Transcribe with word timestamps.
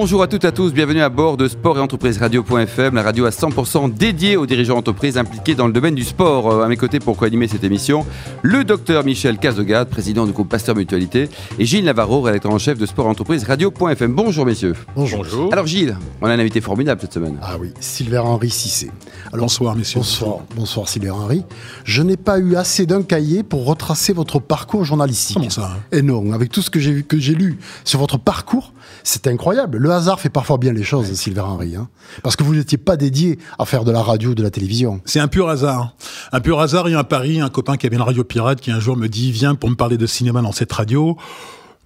Bonjour 0.00 0.22
à 0.22 0.28
toutes 0.28 0.44
et 0.44 0.46
à 0.46 0.52
tous, 0.52 0.72
bienvenue 0.72 1.00
à 1.00 1.08
bord 1.08 1.36
de 1.36 1.48
Sport 1.48 1.76
et 1.76 1.80
Entreprise 1.80 2.18
Radio.fm, 2.18 2.94
la 2.94 3.02
radio 3.02 3.26
à 3.26 3.30
100% 3.30 3.92
dédiée 3.92 4.36
aux 4.36 4.46
dirigeants 4.46 4.76
d'entreprise 4.76 5.18
impliqués 5.18 5.56
dans 5.56 5.66
le 5.66 5.72
domaine 5.72 5.96
du 5.96 6.04
sport. 6.04 6.52
Euh, 6.52 6.62
À 6.64 6.68
mes 6.68 6.76
côtés 6.76 7.00
pour 7.00 7.16
co-animer 7.16 7.48
cette 7.48 7.64
émission, 7.64 8.06
le 8.42 8.62
docteur 8.62 9.02
Michel 9.02 9.38
Cazegade, 9.38 9.88
président 9.88 10.24
du 10.24 10.30
groupe 10.30 10.48
Pasteur 10.48 10.76
Mutualité, 10.76 11.28
et 11.58 11.64
Gilles 11.64 11.84
Navarro, 11.84 12.20
rédacteur 12.20 12.52
en 12.52 12.58
chef 12.58 12.78
de 12.78 12.86
Sport 12.86 13.06
et 13.06 13.08
Entreprise 13.08 13.42
Radio.fm. 13.42 14.14
Bonjour 14.14 14.46
messieurs. 14.46 14.74
Bonjour. 14.94 15.26
Alors 15.50 15.66
Gilles, 15.66 15.96
on 16.22 16.26
a 16.28 16.30
un 16.32 16.38
invité 16.38 16.60
formidable 16.60 17.00
cette 17.00 17.14
semaine. 17.14 17.36
Ah 17.42 17.56
oui, 17.58 17.72
Sylvain 17.80 18.20
Henry 18.20 18.50
Cissé. 18.50 18.92
Alors, 19.32 19.46
Bonsoir, 19.46 19.74
messieurs. 19.74 19.98
Bonsoir, 19.98 20.38
bonsoir 20.54 20.88
Sylvain 20.88 21.12
Henry. 21.12 21.42
Je 21.82 22.02
n'ai 22.02 22.16
pas 22.16 22.38
eu 22.38 22.54
assez 22.54 22.86
d'un 22.86 23.02
cahier 23.02 23.42
pour 23.42 23.66
retracer 23.66 24.12
votre 24.12 24.38
parcours 24.38 24.84
journalistique. 24.84 25.38
Comment 25.38 25.50
ça 25.50 25.72
hein 25.74 25.80
Et 25.90 26.02
non, 26.02 26.32
avec 26.32 26.52
tout 26.52 26.62
ce 26.62 26.70
que 26.70 26.78
j'ai 26.78 26.92
vu, 26.92 27.02
que 27.02 27.18
j'ai 27.18 27.34
lu 27.34 27.58
sur 27.84 27.98
votre 27.98 28.16
parcours, 28.16 28.72
c'est 29.02 29.26
incroyable. 29.26 29.78
Le 29.78 29.87
hasard 29.90 30.20
fait 30.20 30.28
parfois 30.30 30.58
bien 30.58 30.72
les 30.72 30.82
choses, 30.84 31.12
Sylvain 31.12 31.44
Henry. 31.44 31.76
hein. 31.76 31.88
Parce 32.22 32.36
que 32.36 32.42
vous 32.44 32.54
n'étiez 32.54 32.78
pas 32.78 32.96
dédié 32.96 33.38
à 33.58 33.64
faire 33.64 33.84
de 33.84 33.90
la 33.92 34.02
radio 34.02 34.30
ou 34.30 34.34
de 34.34 34.42
la 34.42 34.50
télévision. 34.50 35.00
C'est 35.04 35.20
un 35.20 35.28
pur 35.28 35.48
hasard. 35.48 35.94
Un 36.32 36.40
pur 36.40 36.60
hasard. 36.60 36.88
Il 36.88 36.92
y 36.92 36.94
a 36.94 36.98
un 37.00 37.04
Paris, 37.04 37.40
un 37.40 37.48
copain 37.50 37.76
qui 37.76 37.86
avait 37.86 37.96
une 37.96 38.02
radio 38.02 38.24
pirate 38.24 38.60
qui 38.60 38.70
un 38.70 38.80
jour 38.80 38.96
me 38.96 39.08
dit 39.08 39.32
Viens 39.32 39.54
pour 39.54 39.70
me 39.70 39.74
parler 39.74 39.96
de 39.98 40.06
cinéma 40.06 40.42
dans 40.42 40.52
cette 40.52 40.72
radio. 40.72 41.16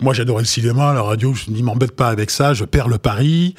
Moi, 0.00 0.14
j'adorais 0.14 0.42
le 0.42 0.46
cinéma, 0.48 0.92
la 0.94 1.02
radio. 1.02 1.32
Je 1.32 1.50
dis 1.50 1.62
M'embête 1.62 1.94
pas 1.94 2.08
avec 2.08 2.30
ça. 2.30 2.54
Je 2.54 2.64
perds 2.64 2.88
le 2.88 2.98
pari. 2.98 3.54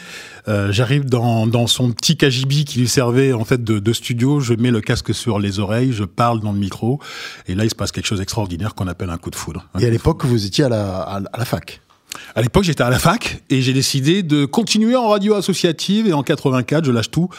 Euh, 0.49 0.73
J'arrive 0.73 1.05
dans, 1.05 1.47
dans 1.47 1.67
son 1.67 1.91
petit 1.93 2.17
KGB 2.17 2.65
qui 2.65 2.79
lui 2.79 2.87
servait 2.89 3.31
en 3.31 3.45
fait 3.45 3.63
de, 3.63 3.79
de 3.79 3.93
studio. 3.93 4.41
Je 4.41 4.53
mets 4.53 4.71
le 4.71 4.81
casque 4.81 5.13
sur 5.13 5.39
les 5.39 5.59
oreilles. 5.59 5.93
Je 5.93 6.03
parle 6.03 6.41
dans 6.41 6.51
le 6.51 6.59
micro. 6.59 6.99
Et 7.47 7.55
là, 7.55 7.63
il 7.63 7.69
se 7.69 7.75
passe 7.75 7.93
quelque 7.93 8.07
chose 8.07 8.19
d'extraordinaire 8.19 8.75
qu'on 8.75 8.87
appelle 8.87 9.09
un 9.09 9.17
coup 9.17 9.29
de 9.29 9.35
foudre. 9.37 9.65
Et 9.79 9.85
à 9.85 9.89
l'époque, 9.89 10.25
vous 10.25 10.45
étiez 10.45 10.65
à 10.65 10.69
la, 10.69 10.97
à, 11.01 11.17
à 11.31 11.37
la 11.37 11.45
fac. 11.45 11.79
À 12.35 12.41
l'époque, 12.41 12.63
j'étais 12.63 12.83
à 12.83 12.89
la 12.89 12.99
fac 12.99 13.41
et 13.49 13.61
j'ai 13.61 13.73
décidé 13.73 14.23
de 14.23 14.45
continuer 14.45 14.95
en 14.95 15.09
radio 15.09 15.35
associative. 15.35 16.07
Et 16.07 16.13
en 16.13 16.23
84, 16.23 16.85
je 16.85 16.91
lâche 16.91 17.11
tout 17.11 17.29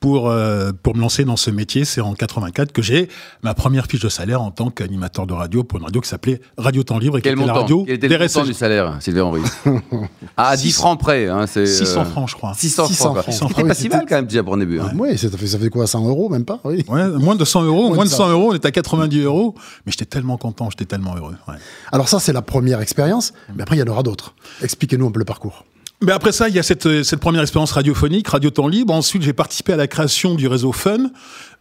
pour 0.00 0.28
euh, 0.28 0.72
pour 0.82 0.94
me 0.94 1.00
lancer 1.00 1.24
dans 1.24 1.36
ce 1.36 1.50
métier. 1.50 1.84
C'est 1.84 2.00
en 2.00 2.14
84 2.14 2.72
que 2.72 2.82
j'ai 2.82 3.08
ma 3.42 3.54
première 3.54 3.86
fiche 3.86 4.00
de 4.00 4.08
salaire 4.08 4.42
en 4.42 4.50
tant 4.50 4.70
qu'animateur 4.70 5.26
de 5.26 5.32
radio 5.32 5.64
pour 5.64 5.78
une 5.78 5.84
radio 5.86 6.00
qui 6.00 6.08
s'appelait 6.08 6.40
Radio 6.58 6.82
Temps 6.82 6.98
Libre 6.98 7.18
et 7.18 7.22
qui 7.22 7.28
Quel 7.30 7.38
était 7.38 7.46
la 7.46 7.52
radio 7.54 7.84
Quel 7.86 7.94
était 7.96 8.08
le 8.08 8.18
montant 8.18 8.44
du 8.44 8.52
salaire, 8.54 8.96
Sylvain 9.00 9.22
Henry 9.24 9.40
Ah, 10.36 10.48
à 10.48 10.56
10 10.56 10.62
Six- 10.62 10.72
francs 10.74 11.00
près. 11.00 11.28
Hein, 11.28 11.46
c'est, 11.46 11.66
600 11.66 12.00
euh, 12.00 12.04
francs, 12.04 12.28
je 12.28 12.34
crois. 12.36 12.52
600, 12.54 12.86
600 12.88 13.14
francs. 13.14 13.22
francs. 13.22 13.34
C'était 13.34 13.54
Ah 13.56 13.62
oui, 13.62 13.68
pas 13.68 13.74
si 13.74 13.88
mal 13.88 14.04
quand 14.08 14.16
même 14.16 14.26
déjà 14.26 14.42
pour 14.42 14.54
un 14.54 14.58
début. 14.58 14.80
hein. 14.80 14.92
Oui, 14.96 15.16
ça 15.16 15.28
fait, 15.30 15.46
ça 15.46 15.58
fait 15.58 15.70
quoi 15.70 15.86
100 15.86 16.06
euros, 16.06 16.28
même 16.28 16.44
pas 16.44 16.60
oui. 16.64 16.84
Ouais, 16.88 17.08
moins 17.08 17.34
de 17.34 17.44
100 17.44 17.62
euros, 17.64 17.88
Moins 17.94 18.04
de 18.04 18.10
de 18.10 18.14
100. 18.14 18.16
100 18.18 18.30
euros, 18.30 18.50
on 18.50 18.54
était 18.54 18.68
à 18.68 18.72
90 18.72 19.20
euros, 19.22 19.54
mais 19.86 19.92
j'étais 19.92 20.04
tellement 20.04 20.36
content, 20.36 20.68
j'étais 20.70 20.84
tellement 20.84 21.16
heureux. 21.16 21.34
ouais. 21.48 21.54
Alors 21.90 22.08
ça, 22.08 22.20
c'est 22.20 22.32
la 22.32 22.42
première 22.42 22.80
expérience. 22.80 23.32
Mais 23.56 23.62
après, 23.62 23.76
il 23.76 23.80
y 23.80 23.82
en 23.82 23.86
aura 23.90 24.02
d'autres. 24.02 24.34
Expliquez-nous 24.62 25.06
un 25.06 25.10
peu 25.10 25.18
le 25.20 25.24
parcours. 25.24 25.64
Mais 26.02 26.12
après 26.12 26.32
ça, 26.32 26.48
il 26.48 26.54
y 26.54 26.58
a 26.58 26.62
cette, 26.62 26.86
euh, 26.86 27.02
cette 27.02 27.20
première 27.20 27.42
expérience 27.42 27.72
radiophonique, 27.72 28.28
Radio 28.28 28.50
Temps 28.50 28.68
Libre. 28.68 28.92
Ensuite, 28.92 29.22
j'ai 29.22 29.32
participé 29.32 29.72
à 29.72 29.76
la 29.76 29.86
création 29.86 30.34
du 30.34 30.46
réseau 30.46 30.72
Fun, 30.72 31.10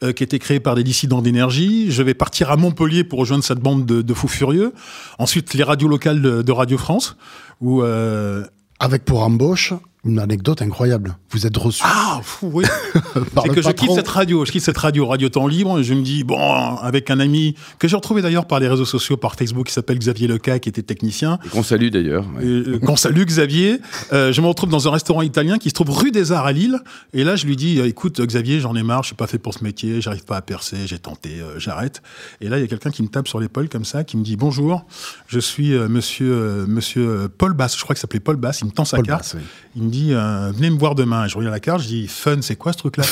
euh, 0.03 0.11
qui 0.11 0.23
était 0.23 0.39
créé 0.39 0.59
par 0.59 0.75
des 0.75 0.83
dissidents 0.83 1.22
d'énergie. 1.22 1.91
Je 1.91 2.03
vais 2.03 2.14
partir 2.14 2.52
à 2.52 2.58
Montpellier 2.58 3.03
pour 3.03 3.19
rejoindre 3.19 3.44
cette 3.44 3.59
bande 3.59 3.86
de, 3.86 4.02
de 4.02 4.13
fous 4.13 4.28
furieux. 4.28 4.73
Ensuite, 5.19 5.53
les 5.53 5.63
radios 5.63 5.88
locales 5.88 6.22
de, 6.22 6.41
de 6.41 6.52
Radio 6.52 6.78
France, 6.78 7.16
où... 7.61 7.81
Euh... 7.81 8.44
Avec 8.78 9.06
pour 9.06 9.23
embauche, 9.23 9.72
une 10.06 10.20
anecdote 10.20 10.61
incroyable. 10.61 11.17
Vous 11.31 11.45
êtes 11.48 11.58
reçu 11.58 11.81
Ah, 11.84 12.20
fou, 12.23 12.50
oui. 12.53 12.64
C'est 13.44 13.50
que 13.50 13.61
je 13.61 13.70
quitte 13.72 13.92
cette 13.92 14.08
radio, 14.08 14.45
je 14.45 14.52
quitte 14.52 14.62
cette 14.64 14.78
radio, 14.78 15.08
Radio 15.08 15.30
Temps 15.30 15.47
Libre, 15.47 15.80
et 15.80 15.84
je 15.84 15.94
me 15.94 16.02
dis, 16.03 16.23
bon, 16.23 16.38
avec 16.78 17.09
un 17.09 17.20
ami 17.20 17.56
que 17.79 17.88
j'ai 17.88 17.96
retrouvé 17.96 18.22
d'ailleurs 18.22 18.46
par 18.46 18.59
les 18.59 18.68
réseaux 18.68 18.85
sociaux, 18.85 19.18
par 19.18 19.35
Facebook, 19.35 19.68
qui 19.68 19.74
s'appelle 19.74 19.97
Xavier 20.00 20.28
Leca, 20.28 20.59
qui 20.59 20.69
était 20.69 20.84
technicien, 20.84 21.40
qu'on 21.52 21.63
salue 21.63 21.90
d'ailleurs. 21.90 22.25
ouais. 22.38 22.46
Euh, 22.46 22.79
qu'on 22.79 22.96
salue 22.96 23.24
Xavier. 23.24 23.79
Euh, 24.13 24.31
je 24.31 24.41
me 24.41 24.47
retrouve 24.47 24.69
dans 24.69 24.88
un 24.88 24.91
restaurant 24.91 25.24
italien 25.24 25.57
qui 25.57 25.69
se 25.69 25.74
trouve 25.74 25.90
rue 25.90 26.12
des 26.12 26.31
Arts 26.31 26.46
à 26.46 26.52
Lille. 26.52 26.79
Et 27.13 27.24
là, 27.24 27.35
je 27.35 27.46
lui 27.47 27.56
dis, 27.56 27.79
euh, 27.79 27.88
écoute, 27.88 28.22
Xavier, 28.22 28.59
j'en 28.59 28.75
ai 28.75 28.84
marre, 28.84 29.02
je 29.03 29.08
suis 29.08 29.16
pas 29.16 29.28
fait 29.28 29.40
pour 29.40 29.53
ce 29.53 29.63
métier, 29.63 30.02
j'arrive 30.02 30.25
pas 30.25 30.38
à 30.38 30.41
percer, 30.41 30.78
j'ai 30.85 31.00
tenté, 31.00 31.40
euh, 31.41 31.58
j'arrête. 31.59 32.02
Et 32.41 32.47
là, 32.50 32.58
il 32.59 32.62
y 32.62 32.63
a 32.63 32.68
quelqu'un 32.68 32.91
qui 32.91 33.02
me 33.02 33.08
tape 33.08 33.28
sur 33.28 33.40
l'épaule 33.40 33.69
comme 33.69 33.85
ça, 33.85 34.03
qui 34.03 34.18
me 34.18 34.24
dit, 34.24 34.35
bonjour, 34.38 34.85
je 35.28 35.40
suis 35.40 35.74
euh, 35.74 35.88
monsieur, 35.88 36.31
euh, 36.31 36.66
monsieur 36.68 37.28
Paul 37.38 37.53
Bass, 37.53 37.75
je 37.78 37.84
crois 37.84 37.96
qu'il 37.96 38.02
s'appelait 38.02 38.19
Paul 38.19 38.35
Bass, 38.35 38.62
il 38.62 38.66
me 38.68 38.72
tend 38.72 38.85
sa 38.85 38.97
Paul 38.97 39.08
carte. 39.08 39.22
Bass, 39.22 39.34
oui. 39.35 39.41
Il 39.78 39.84
me 39.84 39.90
dit, 39.95 40.13
euh, 40.13 40.51
venez 40.53 40.69
me 40.69 40.78
voir 40.78 40.95
demain. 40.95 41.25
Et 41.25 41.29
je 41.29 41.38
regarde 41.38 41.53
la 41.53 41.59
carte, 41.59 41.81
je 41.81 41.88
dis, 41.88 42.07
fun, 42.07 42.38
c'est 42.41 42.56
quoi 42.56 42.73
ce 42.73 42.78
truc-là 42.78 43.03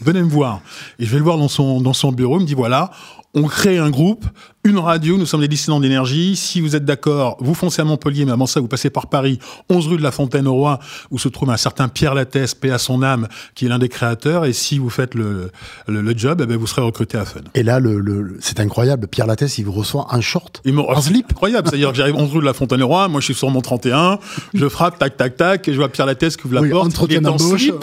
Venez 0.00 0.22
me 0.22 0.28
voir. 0.28 0.60
Et 0.98 1.04
je 1.04 1.10
vais 1.10 1.18
le 1.18 1.24
voir 1.24 1.38
dans 1.38 1.48
son, 1.48 1.80
dans 1.80 1.92
son 1.92 2.12
bureau. 2.12 2.38
Il 2.38 2.42
me 2.42 2.46
dit, 2.46 2.54
voilà, 2.54 2.90
on 3.34 3.44
crée 3.44 3.78
un 3.78 3.88
groupe, 3.88 4.26
une 4.64 4.78
radio, 4.78 5.16
nous 5.16 5.24
sommes 5.26 5.40
des 5.40 5.48
dissidents 5.48 5.80
d'énergie. 5.80 6.36
Si 6.36 6.60
vous 6.60 6.76
êtes 6.76 6.84
d'accord, 6.84 7.36
vous 7.40 7.54
foncez 7.54 7.80
à 7.80 7.84
Montpellier, 7.84 8.26
mais 8.26 8.32
avant 8.32 8.44
ça, 8.46 8.60
vous 8.60 8.68
passez 8.68 8.90
par 8.90 9.06
Paris, 9.08 9.38
11 9.70 9.86
rue 9.88 9.96
de 9.96 10.02
la 10.02 10.10
Fontaine 10.12 10.46
au 10.46 10.52
Roi, 10.52 10.78
où 11.10 11.18
se 11.18 11.28
trouve 11.28 11.50
un 11.50 11.56
certain 11.56 11.88
Pierre 11.88 12.14
Lattès, 12.14 12.54
paix 12.54 12.70
à 12.70 12.76
son 12.78 13.02
âme, 13.02 13.26
qui 13.54 13.64
est 13.64 13.68
l'un 13.70 13.78
des 13.78 13.88
créateurs. 13.88 14.44
Et 14.44 14.52
si 14.52 14.78
vous 14.78 14.90
faites 14.90 15.14
le, 15.14 15.50
le, 15.88 16.02
le 16.02 16.16
job, 16.18 16.40
eh 16.42 16.46
ben, 16.46 16.56
vous 16.58 16.66
serez 16.66 16.82
recruté 16.82 17.16
à 17.16 17.24
Fun. 17.24 17.40
Et 17.54 17.62
là, 17.62 17.80
le, 17.80 17.98
le- 17.98 18.36
c'est 18.40 18.60
incroyable. 18.60 19.08
Pierre 19.08 19.26
Lattès, 19.26 19.56
il 19.58 19.64
vous 19.64 19.72
reçoit 19.72 20.06
en 20.10 20.20
short. 20.20 20.60
Il 20.66 20.74
me 20.74 20.80
En 20.82 21.00
slip 21.00 21.26
Incroyable. 21.30 21.68
C'est-à-dire 21.70 21.90
que 21.90 21.96
j'arrive 21.96 22.16
11 22.16 22.32
rue 22.32 22.40
de 22.40 22.44
la 22.44 22.52
Fontaine 22.54 22.82
au 22.82 22.86
Roi, 22.88 23.08
moi 23.08 23.20
je 23.20 23.24
suis 23.24 23.34
sur 23.34 23.48
mon 23.50 23.62
31, 23.62 24.18
je 24.52 24.68
frappe, 24.68 24.98
tac, 24.98 25.16
tac, 25.16 25.36
tac, 25.36 25.66
et 25.68 25.72
je 25.72 25.78
vois 25.78 25.88
Pierre 25.88 26.06
Lattès 26.06 26.36
qui 26.36 26.44
ouvre 26.46 26.54
la 26.56 26.60
Oui, 26.60 26.68
porte. 26.70 26.92
il 27.08 27.14
est 27.14 27.26
en 27.26 27.38
slip. 27.38 27.74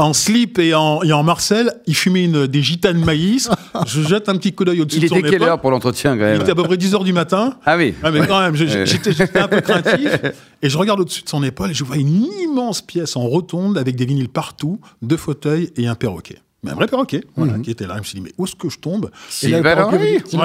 En 0.00 0.12
slip 0.14 0.58
et 0.58 0.74
en, 0.74 1.02
et 1.02 1.12
en 1.12 1.22
Marcel, 1.22 1.72
il 1.86 1.94
fumait 1.94 2.24
une, 2.24 2.46
des 2.46 2.62
gitanes 2.62 3.04
maïs. 3.04 3.50
Je 3.86 4.02
jette 4.02 4.28
un 4.28 4.36
petit 4.36 4.52
coup 4.52 4.64
d'œil 4.64 4.80
au-dessus 4.80 4.98
Il 4.98 5.02
de 5.04 5.08
son 5.08 5.16
était 5.16 5.24
quelle 5.24 5.34
épaule. 5.34 5.48
heure 5.48 5.60
pour 5.60 5.70
l'entretien 5.70 6.12
quand 6.12 6.24
Il 6.24 6.32
même 6.32 6.40
était 6.40 6.52
à 6.52 6.54
peu 6.54 6.62
près 6.62 6.76
10 6.76 6.94
heures 6.94 7.04
du 7.04 7.12
matin. 7.12 7.54
Ah 7.66 7.76
oui. 7.76 7.94
Ah, 8.02 8.10
mais 8.10 8.26
quand 8.26 8.40
même, 8.40 8.54
j'étais 8.56 9.38
un 9.38 9.48
peu 9.48 9.60
craintif. 9.60 10.08
Et 10.62 10.68
je 10.68 10.76
regarde 10.78 11.00
au-dessus 11.00 11.22
de 11.22 11.28
son 11.28 11.42
épaule 11.42 11.70
et 11.70 11.74
je 11.74 11.84
vois 11.84 11.96
une 11.96 12.26
immense 12.42 12.82
pièce 12.82 13.16
en 13.16 13.22
rotonde 13.22 13.78
avec 13.78 13.96
des 13.96 14.04
vinyles 14.04 14.28
partout, 14.28 14.78
deux 15.00 15.16
fauteuils 15.16 15.70
et 15.76 15.86
un 15.86 15.94
perroquet. 15.94 16.36
Mais 16.62 16.72
un 16.72 16.74
vrai 16.74 16.86
perroquet, 16.86 17.24
voilà, 17.36 17.58
qui 17.58 17.70
était 17.70 17.86
là. 17.86 17.94
Je 17.94 18.00
me 18.00 18.04
suis 18.04 18.18
dit, 18.18 18.20
mais 18.20 18.32
où 18.36 18.44
est-ce 18.44 18.54
que 18.54 18.68
je 18.68 18.78
tombe 18.78 19.10
Sylvain 19.30 19.62
là, 19.62 19.74
le 19.76 19.82
Henry. 19.84 20.20
perroquet, 20.20 20.36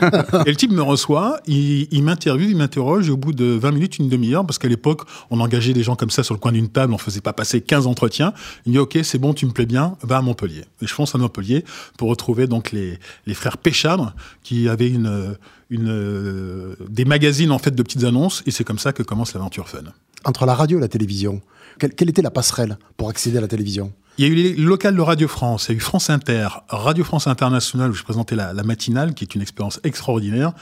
voilà. 0.00 0.44
Et 0.46 0.50
le 0.50 0.56
type 0.56 0.70
me 0.70 0.82
reçoit, 0.82 1.40
il, 1.48 1.88
il 1.90 2.04
m'interviewe, 2.04 2.50
il 2.50 2.56
m'interroge, 2.56 3.08
et 3.08 3.10
au 3.10 3.16
bout 3.16 3.32
de 3.32 3.44
20 3.44 3.72
minutes, 3.72 3.98
une 3.98 4.08
demi-heure, 4.08 4.46
parce 4.46 4.58
qu'à 4.58 4.68
l'époque, 4.68 5.02
on 5.30 5.40
engageait 5.40 5.72
des 5.72 5.82
gens 5.82 5.96
comme 5.96 6.10
ça 6.10 6.22
sur 6.22 6.34
le 6.34 6.38
coin 6.38 6.52
d'une 6.52 6.68
table, 6.68 6.92
on 6.94 6.98
faisait 6.98 7.20
pas 7.20 7.32
passer 7.32 7.60
15 7.60 7.88
entretiens. 7.88 8.32
Il 8.66 8.70
me 8.70 8.74
dit, 8.74 8.78
OK, 8.78 8.98
c'est 9.02 9.18
bon, 9.18 9.34
tu 9.34 9.46
me 9.46 9.50
plais 9.50 9.66
bien, 9.66 9.96
va 10.02 10.18
à 10.18 10.22
Montpellier. 10.22 10.64
Et 10.80 10.86
je 10.86 10.94
fonce 10.94 11.14
à 11.16 11.18
Montpellier 11.18 11.64
pour 11.96 12.08
retrouver 12.08 12.46
donc 12.46 12.70
les, 12.70 12.98
les 13.26 13.34
frères 13.34 13.58
Péchadre, 13.58 14.14
qui 14.44 14.68
avaient 14.68 14.90
une, 14.90 15.36
une, 15.70 15.88
euh, 15.88 16.76
des 16.88 17.04
magazines, 17.04 17.50
en 17.50 17.58
fait, 17.58 17.74
de 17.74 17.82
petites 17.82 18.04
annonces, 18.04 18.44
et 18.46 18.52
c'est 18.52 18.64
comme 18.64 18.78
ça 18.78 18.92
que 18.92 19.02
commence 19.02 19.34
l'aventure 19.34 19.68
fun. 19.68 19.78
Entre 20.24 20.46
la 20.46 20.54
radio 20.54 20.78
et 20.78 20.80
la 20.80 20.88
télévision, 20.88 21.40
quelle, 21.80 21.94
quelle 21.94 22.10
était 22.10 22.22
la 22.22 22.30
passerelle 22.30 22.78
pour 22.96 23.08
accéder 23.08 23.38
à 23.38 23.40
la 23.40 23.48
télévision? 23.48 23.92
Il 24.18 24.26
y 24.26 24.28
a 24.28 24.32
eu 24.32 24.34
les 24.34 24.54
locales 24.54 24.96
de 24.96 25.00
Radio 25.00 25.28
France, 25.28 25.66
il 25.68 25.72
y 25.72 25.74
a 25.74 25.76
eu 25.76 25.80
France 25.80 26.10
Inter, 26.10 26.48
Radio 26.68 27.04
France 27.04 27.28
Internationale, 27.28 27.92
où 27.92 27.94
je 27.94 28.02
présentais 28.02 28.34
la, 28.34 28.52
la 28.52 28.64
matinale, 28.64 29.14
qui 29.14 29.22
est 29.22 29.34
une 29.36 29.42
expérience 29.42 29.80
extraordinaire. 29.84 30.52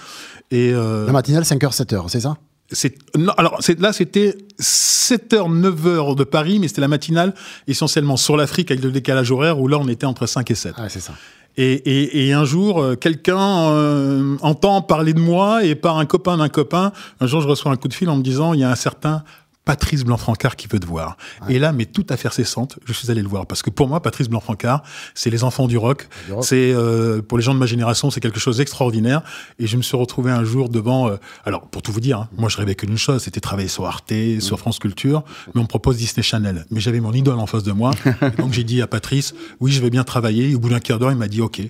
Et, 0.50 0.72
euh, 0.74 1.06
La 1.06 1.12
matinale, 1.12 1.42
5h, 1.42 1.74
7h, 1.74 2.08
c'est 2.08 2.20
ça? 2.20 2.36
C'est 2.70 2.96
non, 3.16 3.32
alors 3.36 3.60
là 3.78 3.92
c'était 3.92 4.36
7h 4.60 5.48
9h 5.48 6.16
de 6.16 6.24
Paris 6.24 6.58
mais 6.58 6.66
c'était 6.66 6.80
la 6.80 6.88
matinale 6.88 7.32
essentiellement 7.68 8.16
sur 8.16 8.36
l'Afrique 8.36 8.72
avec 8.72 8.82
le 8.82 8.90
décalage 8.90 9.30
horaire 9.30 9.60
où 9.60 9.68
là 9.68 9.78
on 9.78 9.86
était 9.86 10.04
entre 10.04 10.26
5 10.26 10.50
et 10.50 10.56
7. 10.56 10.74
Ah, 10.76 10.88
c'est 10.88 10.98
ça. 10.98 11.12
Et, 11.56 11.74
et, 11.74 12.26
et 12.26 12.32
un 12.32 12.44
jour 12.44 12.82
euh, 12.82 12.96
quelqu'un 12.96 13.70
euh, 13.70 14.36
entend 14.42 14.82
parler 14.82 15.14
de 15.14 15.20
moi 15.20 15.64
et 15.64 15.76
par 15.76 15.98
un 15.98 16.06
copain 16.06 16.38
d'un 16.38 16.48
copain, 16.48 16.90
un 17.20 17.26
jour 17.28 17.40
je 17.40 17.46
reçois 17.46 17.70
un 17.70 17.76
coup 17.76 17.86
de 17.86 17.94
fil 17.94 18.10
en 18.10 18.16
me 18.16 18.22
disant 18.22 18.52
il 18.52 18.58
y 18.58 18.64
a 18.64 18.70
un 18.70 18.74
certain 18.74 19.22
Patrice 19.66 20.04
Blanc-Francard 20.04 20.54
qui 20.56 20.68
veut 20.68 20.78
te 20.78 20.86
voir. 20.86 21.16
Et 21.48 21.58
là, 21.58 21.72
mais 21.72 21.84
tout 21.86 22.06
à 22.08 22.16
faire 22.16 22.32
cessante, 22.32 22.78
je 22.86 22.92
suis 22.92 23.10
allé 23.10 23.20
le 23.20 23.28
voir. 23.28 23.46
Parce 23.46 23.62
que 23.62 23.68
pour 23.68 23.88
moi, 23.88 24.00
Patrice 24.00 24.28
Blanc-Francard, 24.28 24.82
c'est 25.14 25.28
les 25.28 25.42
enfants 25.42 25.66
du 25.66 25.76
rock. 25.76 26.08
C'est 26.40 26.72
euh, 26.72 27.20
pour 27.20 27.36
les 27.36 27.42
gens 27.42 27.52
de 27.52 27.58
ma 27.58 27.66
génération, 27.66 28.10
c'est 28.12 28.20
quelque 28.20 28.38
chose 28.38 28.58
d'extraordinaire. 28.58 29.22
Et 29.58 29.66
je 29.66 29.76
me 29.76 29.82
suis 29.82 29.96
retrouvé 29.96 30.30
un 30.30 30.44
jour 30.44 30.68
devant. 30.68 31.08
euh, 31.10 31.16
alors, 31.44 31.62
pour 31.66 31.82
tout 31.82 31.90
vous 31.90 31.98
dire, 32.00 32.20
hein, 32.20 32.28
moi, 32.38 32.48
je 32.48 32.56
rêvais 32.56 32.76
que 32.76 32.86
d'une 32.86 32.96
chose, 32.96 33.24
c'était 33.24 33.40
travailler 33.40 33.66
sur 33.68 33.84
Arte, 33.86 34.12
sur 34.38 34.58
France 34.60 34.78
Culture, 34.78 35.24
mais 35.54 35.60
on 35.60 35.64
me 35.64 35.68
propose 35.68 35.96
Disney 35.96 36.22
Channel. 36.22 36.64
Mais 36.70 36.78
j'avais 36.80 37.00
mon 37.00 37.12
idole 37.12 37.40
en 37.40 37.46
face 37.46 37.64
de 37.64 37.72
moi. 37.72 37.90
Et 38.22 38.40
donc, 38.40 38.52
j'ai 38.52 38.64
dit 38.64 38.80
à 38.82 38.86
Patrice, 38.86 39.34
oui, 39.58 39.72
je 39.72 39.82
vais 39.82 39.90
bien 39.90 40.04
travailler. 40.04 40.50
Et 40.50 40.54
au 40.54 40.60
bout 40.60 40.68
d'un 40.70 40.78
quart 40.80 41.00
d'heure, 41.00 41.10
il 41.10 41.18
m'a 41.18 41.26
dit, 41.28 41.40
ok, 41.42 41.60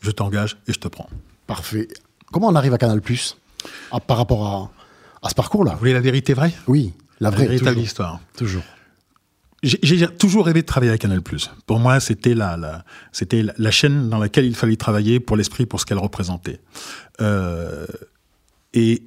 je 0.00 0.10
t'engage 0.12 0.56
et 0.68 0.72
je 0.72 0.78
te 0.78 0.86
prends. 0.86 1.10
Parfait. 1.48 1.88
Comment 2.32 2.46
on 2.46 2.54
arrive 2.54 2.72
à 2.74 2.78
Canal 2.78 3.00
Plus 3.02 3.36
par 4.06 4.16
rapport 4.18 4.46
à, 4.46 5.26
à 5.26 5.30
ce 5.30 5.34
parcours-là? 5.34 5.72
Vous 5.72 5.80
voulez 5.80 5.92
la 5.92 6.00
vérité 6.00 6.32
vraie? 6.32 6.52
Oui, 6.68 6.92
la 7.20 7.30
vraie. 7.30 7.44
véritable 7.46 7.70
toujours. 7.70 7.84
histoire. 7.84 8.20
Toujours. 8.36 8.62
J'ai 9.62 10.08
toujours 10.08 10.46
rêvé 10.46 10.62
de 10.62 10.66
travailler 10.66 10.90
à 10.92 10.96
Canal+. 10.96 11.20
Pour 11.66 11.80
moi, 11.80 12.00
c'était 12.00 12.32
la, 12.32 12.56
la, 12.56 12.82
c'était 13.12 13.44
la- 13.58 13.70
chaîne 13.70 14.08
dans 14.08 14.16
laquelle 14.16 14.46
il 14.46 14.54
fallait 14.54 14.76
travailler 14.76 15.20
pour 15.20 15.36
l'esprit, 15.36 15.66
pour 15.66 15.78
ce 15.80 15.84
qu'elle 15.84 15.98
représentait. 15.98 16.60
Euh, 17.20 17.84
et 18.72 19.02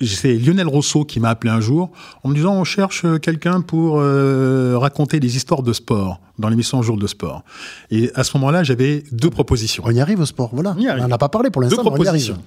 c'est 0.00 0.36
Lionel 0.36 0.66
Rousseau 0.66 1.04
qui 1.04 1.20
m'a 1.20 1.28
appelé 1.28 1.52
un 1.52 1.60
jour 1.60 1.90
en 2.22 2.30
me 2.30 2.34
disant 2.34 2.54
on 2.54 2.64
cherche 2.64 3.04
quelqu'un 3.20 3.60
pour 3.60 3.98
euh, 4.00 4.78
raconter 4.78 5.20
des 5.20 5.36
histoires 5.36 5.62
de 5.62 5.74
sport 5.74 6.20
dans 6.38 6.48
l'émission 6.48 6.80
Jour 6.80 6.96
de 6.96 7.06
sport. 7.06 7.44
Et 7.90 8.10
à 8.14 8.24
ce 8.24 8.34
moment-là, 8.38 8.62
j'avais 8.62 9.02
deux 9.12 9.28
propositions. 9.28 9.82
On 9.86 9.90
y 9.90 10.00
arrive 10.00 10.20
au 10.20 10.26
sport, 10.26 10.48
voilà. 10.54 10.74
On 10.78 10.96
n'en 10.96 11.10
a 11.10 11.18
pas 11.18 11.28
parlé 11.28 11.50
pour 11.50 11.60
Deux 11.60 11.68
l'instant, 11.68 11.82
mais 11.84 11.90
on 11.90 12.02
y 12.04 12.08
arrive. 12.08 12.32
propositions. 12.32 12.42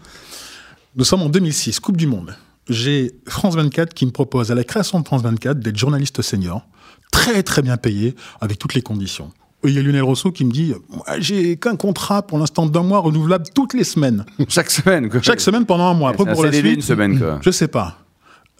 Nous 0.95 1.03
sommes 1.03 1.21
en 1.21 1.29
2006, 1.29 1.79
Coupe 1.79 1.97
du 1.97 2.07
Monde. 2.07 2.33
J'ai 2.69 3.11
France 3.27 3.55
24 3.55 3.93
qui 3.93 4.05
me 4.05 4.11
propose 4.11 4.51
à 4.51 4.55
la 4.55 4.63
création 4.63 4.99
de 4.99 5.05
France 5.05 5.23
24 5.23 5.59
d'être 5.59 5.77
journaliste 5.77 6.21
senior, 6.21 6.65
très 7.11 7.43
très 7.43 7.61
bien 7.61 7.77
payé, 7.77 8.15
avec 8.39 8.59
toutes 8.59 8.73
les 8.73 8.81
conditions. 8.81 9.31
Et 9.63 9.69
il 9.69 9.75
y 9.75 9.79
a 9.79 9.81
Lionel 9.81 10.03
Rousseau 10.03 10.31
qui 10.31 10.45
me 10.45 10.51
dit 10.51 10.73
J'ai 11.19 11.57
qu'un 11.57 11.75
contrat 11.75 12.25
pour 12.25 12.39
l'instant 12.39 12.65
d'un 12.65 12.83
mois 12.83 12.99
renouvelable 12.99 13.45
toutes 13.53 13.73
les 13.73 13.83
semaines. 13.83 14.25
Chaque 14.47 14.71
semaine, 14.71 15.09
quoi. 15.09 15.21
Chaque 15.21 15.41
semaine 15.41 15.65
pendant 15.65 15.85
un 15.85 15.93
mois. 15.93 16.11
Après, 16.11 16.31
pour 16.31 16.43
la 16.43 16.51
suite, 16.51 16.75
une 16.75 16.81
semaine, 16.81 17.19
quoi. 17.19 17.39
je 17.41 17.51
sais 17.51 17.67
pas. 17.67 18.00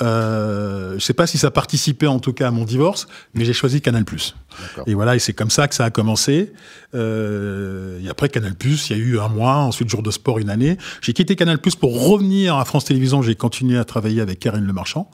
Euh, 0.01 0.95
je 0.95 1.00
sais 1.03 1.13
pas 1.13 1.27
si 1.27 1.38
ça 1.38 1.51
participait 1.51 2.07
en 2.07 2.19
tout 2.19 2.33
cas 2.33 2.48
à 2.48 2.51
mon 2.51 2.63
divorce, 2.65 3.07
mais 3.33 3.45
j'ai 3.45 3.53
choisi 3.53 3.81
Canal+. 3.81 4.03
Et 4.88 4.94
voilà, 4.94 5.15
et 5.15 5.19
c'est 5.19 5.33
comme 5.33 5.50
ça 5.50 5.68
que 5.68 5.75
ça 5.75 5.86
a 5.86 5.89
commencé. 5.92 6.51
Euh, 6.95 8.00
et 8.03 8.09
après 8.09 8.30
Canal+, 8.30 8.53
il 8.63 8.77
y 8.89 8.94
a 8.94 8.98
eu 8.98 9.19
un 9.19 9.30
mois, 9.30 9.56
ensuite 9.56 9.89
jour 9.89 10.03
de 10.03 10.12
sport 10.12 10.39
une 10.39 10.50
année. 10.50 10.77
J'ai 11.01 11.13
quitté 11.13 11.36
Canal+, 11.36 11.59
pour 11.80 12.09
revenir 12.09 12.56
à 12.57 12.65
France 12.65 12.86
Télévisions. 12.86 13.21
J'ai 13.21 13.36
continué 13.36 13.77
à 13.77 13.86
travailler 13.86 14.21
avec 14.21 14.39
Karine 14.39 14.65
Le 14.65 14.74
Marchand 14.74 15.09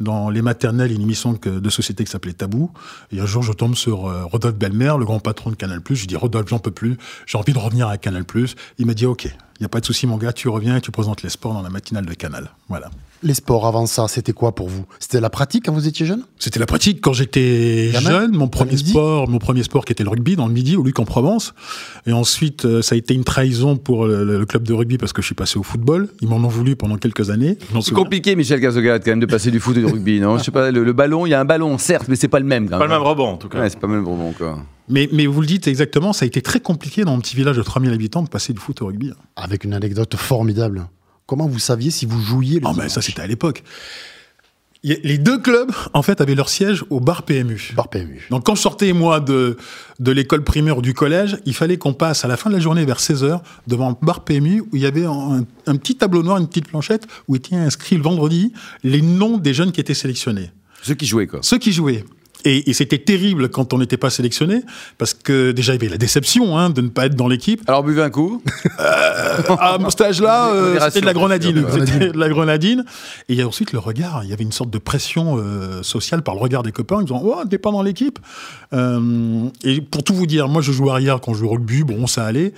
dans 0.00 0.30
Les 0.30 0.42
Maternelles, 0.42 0.92
une 0.92 1.02
émission 1.02 1.34
que- 1.34 1.48
de 1.60 1.70
société 1.70 2.04
qui 2.04 2.10
s'appelait 2.10 2.32
Tabou. 2.34 2.70
Et 3.12 3.20
un 3.20 3.26
jour, 3.26 3.42
je 3.42 3.52
tombe 3.52 3.74
sur 3.74 4.06
euh, 4.08 4.24
Rodolphe 4.24 4.56
Belmer, 4.56 4.94
le 4.98 5.04
grand 5.04 5.20
patron 5.20 5.50
de 5.50 5.56
Canal+. 5.56 5.80
Je 5.90 6.06
dis 6.06 6.16
Rodolphe, 6.16 6.48
j'en 6.48 6.58
peux 6.58 6.70
plus. 6.70 6.98
J'ai 7.26 7.38
envie 7.38 7.52
de 7.52 7.58
revenir 7.58 7.88
à 7.88 7.96
Canal+. 7.98 8.24
Il 8.78 8.86
m'a 8.86 8.94
dit 8.94 9.06
OK. 9.06 9.28
Il 9.60 9.62
n'y 9.62 9.66
a 9.66 9.68
pas 9.68 9.80
de 9.80 9.86
souci, 9.86 10.06
mon 10.06 10.16
gars, 10.16 10.32
tu 10.32 10.48
reviens 10.48 10.76
et 10.76 10.80
tu 10.80 10.90
présentes 10.90 11.22
les 11.22 11.28
sports 11.30 11.54
dans 11.54 11.62
la 11.62 11.70
matinale 11.70 12.06
de 12.06 12.14
Canal. 12.14 12.50
Voilà. 12.68 12.90
Les 13.22 13.34
sports 13.34 13.66
avant 13.66 13.86
ça, 13.86 14.06
c'était 14.08 14.32
quoi 14.32 14.54
pour 14.54 14.68
vous? 14.68 14.84
C'était 14.98 15.20
la 15.20 15.30
pratique 15.30 15.64
quand 15.64 15.72
vous 15.72 15.86
étiez 15.88 16.04
jeune? 16.04 16.24
C'était 16.38 16.58
la 16.58 16.66
pratique 16.66 17.00
quand 17.00 17.14
j'étais 17.14 17.90
jeune. 17.92 18.32
Mon 18.32 18.48
premier 18.48 18.76
sport, 18.76 19.28
mon 19.30 19.38
premier 19.38 19.62
sport 19.62 19.84
qui 19.86 19.92
était 19.92 20.02
le 20.04 20.10
rugby 20.10 20.36
dans 20.36 20.46
le 20.46 20.52
midi 20.52 20.76
au 20.76 20.82
Luc 20.82 20.98
en 20.98 21.04
Provence. 21.06 21.54
Et 22.06 22.12
ensuite, 22.12 22.66
euh, 22.66 22.82
ça 22.82 22.96
a 22.96 22.98
été 22.98 23.14
une 23.14 23.24
trahison 23.24 23.76
pour 23.78 24.04
le, 24.06 24.24
le 24.38 24.44
club 24.44 24.64
de 24.64 24.74
rugby 24.74 24.98
parce 24.98 25.14
que 25.14 25.22
je 25.22 25.26
suis 25.26 25.34
passé 25.34 25.58
au 25.58 25.62
football. 25.62 26.08
Ils 26.20 26.28
m'en 26.28 26.36
ont 26.36 26.48
voulu 26.48 26.76
pendant 26.76 26.98
quelques 26.98 27.30
années. 27.30 27.56
C'est 27.80 27.94
compliqué, 27.94 28.36
Michel 28.36 28.60
Cazogade, 28.60 29.02
quand 29.04 29.12
même, 29.12 29.20
de 29.20 29.26
passer 29.26 29.50
du 29.50 29.60
foot 29.60 29.76
et 29.76 29.80
du 29.80 29.86
rugby, 29.86 30.20
non? 30.20 30.36
Je 30.36 30.44
sais 30.44 30.50
pas, 30.50 30.70
le, 30.70 30.84
le 30.84 30.92
ballon, 30.92 31.24
il 31.24 31.30
y 31.30 31.34
a 31.34 31.40
un 31.40 31.44
ballon, 31.46 31.78
certes, 31.78 32.08
mais 32.08 32.16
c'est 32.16 32.28
pas 32.28 32.40
le 32.40 32.46
même, 32.46 32.68
quand 32.68 32.76
Pas 32.78 32.84
le 32.84 32.90
même. 32.90 32.98
même 32.98 33.08
rebond, 33.08 33.28
en 33.28 33.36
tout 33.38 33.48
cas. 33.48 33.60
Ouais, 33.60 33.70
c'est 33.70 33.78
pas 33.78 33.86
le 33.86 33.94
même 33.94 34.06
rebond, 34.06 34.32
quoi. 34.36 34.58
Mais, 34.88 35.08
mais 35.12 35.26
vous 35.26 35.40
le 35.40 35.46
dites 35.46 35.66
exactement, 35.66 36.12
ça 36.12 36.24
a 36.24 36.26
été 36.26 36.42
très 36.42 36.60
compliqué 36.60 37.04
dans 37.04 37.12
mon 37.12 37.20
petit 37.20 37.36
village 37.36 37.56
de 37.56 37.62
3000 37.62 37.92
habitants 37.92 38.22
de 38.22 38.28
passer 38.28 38.52
du 38.52 38.60
foot 38.60 38.82
au 38.82 38.86
rugby. 38.86 39.12
Avec 39.36 39.64
une 39.64 39.74
anecdote 39.74 40.14
formidable. 40.16 40.86
Comment 41.26 41.46
vous 41.46 41.58
saviez 41.58 41.90
si 41.90 42.04
vous 42.04 42.20
jouiez 42.20 42.60
les 42.60 42.66
Oh, 42.66 42.74
mais 42.76 42.88
ça, 42.88 43.00
c'était 43.00 43.22
à 43.22 43.26
l'époque. 43.26 43.62
Les 44.82 45.16
deux 45.16 45.38
clubs, 45.38 45.72
en 45.94 46.02
fait, 46.02 46.20
avaient 46.20 46.34
leur 46.34 46.50
siège 46.50 46.84
au 46.90 47.00
bar 47.00 47.22
PMU. 47.22 47.72
Par 47.74 47.88
PMU. 47.88 48.26
Donc 48.28 48.44
quand 48.44 48.54
je 48.54 48.60
sortais 48.60 48.92
moi 48.92 49.18
de, 49.18 49.56
de 49.98 50.12
l'école 50.12 50.44
primaire 50.44 50.76
ou 50.76 50.82
du 50.82 50.92
collège, 50.92 51.38
il 51.46 51.54
fallait 51.54 51.78
qu'on 51.78 51.94
passe 51.94 52.26
à 52.26 52.28
la 52.28 52.36
fin 52.36 52.50
de 52.50 52.54
la 52.54 52.60
journée 52.60 52.84
vers 52.84 52.98
16h 52.98 53.40
devant 53.66 53.92
un 53.92 53.96
bar 54.02 54.24
PMU 54.24 54.60
où 54.60 54.76
il 54.76 54.82
y 54.82 54.86
avait 54.86 55.06
un, 55.06 55.46
un 55.66 55.76
petit 55.76 55.96
tableau 55.96 56.22
noir, 56.22 56.36
une 56.36 56.48
petite 56.48 56.68
planchette 56.68 57.06
où 57.28 57.34
étaient 57.34 57.56
inscrits 57.56 57.96
le 57.96 58.02
vendredi 58.02 58.52
les 58.82 59.00
noms 59.00 59.38
des 59.38 59.54
jeunes 59.54 59.72
qui 59.72 59.80
étaient 59.80 59.94
sélectionnés. 59.94 60.50
Ceux 60.82 60.94
qui 60.94 61.06
jouaient, 61.06 61.28
quoi. 61.28 61.38
Ceux 61.40 61.56
qui 61.56 61.72
jouaient. 61.72 62.04
Et, 62.44 62.70
et 62.70 62.72
c'était 62.72 62.98
terrible 62.98 63.48
quand 63.48 63.72
on 63.72 63.78
n'était 63.78 63.96
pas 63.96 64.10
sélectionné 64.10 64.62
parce 64.98 65.14
que 65.14 65.52
déjà 65.52 65.74
il 65.74 65.76
y 65.76 65.84
avait 65.84 65.90
la 65.90 65.98
déception 65.98 66.58
hein, 66.58 66.70
de 66.70 66.80
ne 66.80 66.88
pas 66.88 67.06
être 67.06 67.14
dans 67.14 67.28
l'équipe. 67.28 67.62
Alors, 67.66 67.82
buvez 67.82 68.02
un 68.02 68.10
coup. 68.10 68.42
À 68.78 69.78
mon 69.78 69.90
stage-là, 69.90 70.48
euh, 70.52 70.78
c'était 70.80 71.00
de 71.00 71.06
la 71.06 71.14
grenadine. 71.14 71.64
C'était 71.70 72.10
de 72.10 72.18
la 72.18 72.28
grenadine. 72.28 72.84
Et 73.28 73.34
il 73.34 73.38
y 73.38 73.42
a 73.42 73.48
ensuite 73.48 73.72
le 73.72 73.78
regard. 73.78 74.24
Il 74.24 74.30
y 74.30 74.32
avait 74.32 74.44
une 74.44 74.52
sorte 74.52 74.70
de 74.70 74.78
pression 74.78 75.36
euh, 75.38 75.82
sociale 75.82 76.22
par 76.22 76.34
le 76.34 76.40
regard 76.40 76.62
des 76.62 76.72
copains. 76.72 76.98
Ils 77.00 77.06
disant 77.06 77.22
Oh, 77.24 77.42
t'es 77.48 77.58
pas 77.58 77.70
dans 77.70 77.82
l'équipe. 77.82 78.18
Euh, 78.72 79.48
et 79.62 79.80
pour 79.80 80.02
tout 80.02 80.14
vous 80.14 80.26
dire, 80.26 80.48
moi, 80.48 80.62
je 80.62 80.72
joue 80.72 80.90
arrière 80.90 81.20
quand 81.20 81.34
je 81.34 81.40
joue 81.40 81.46
au 81.46 81.52
rugby. 81.52 81.82
Bon, 81.82 82.06
ça 82.06 82.24
allait. 82.24 82.52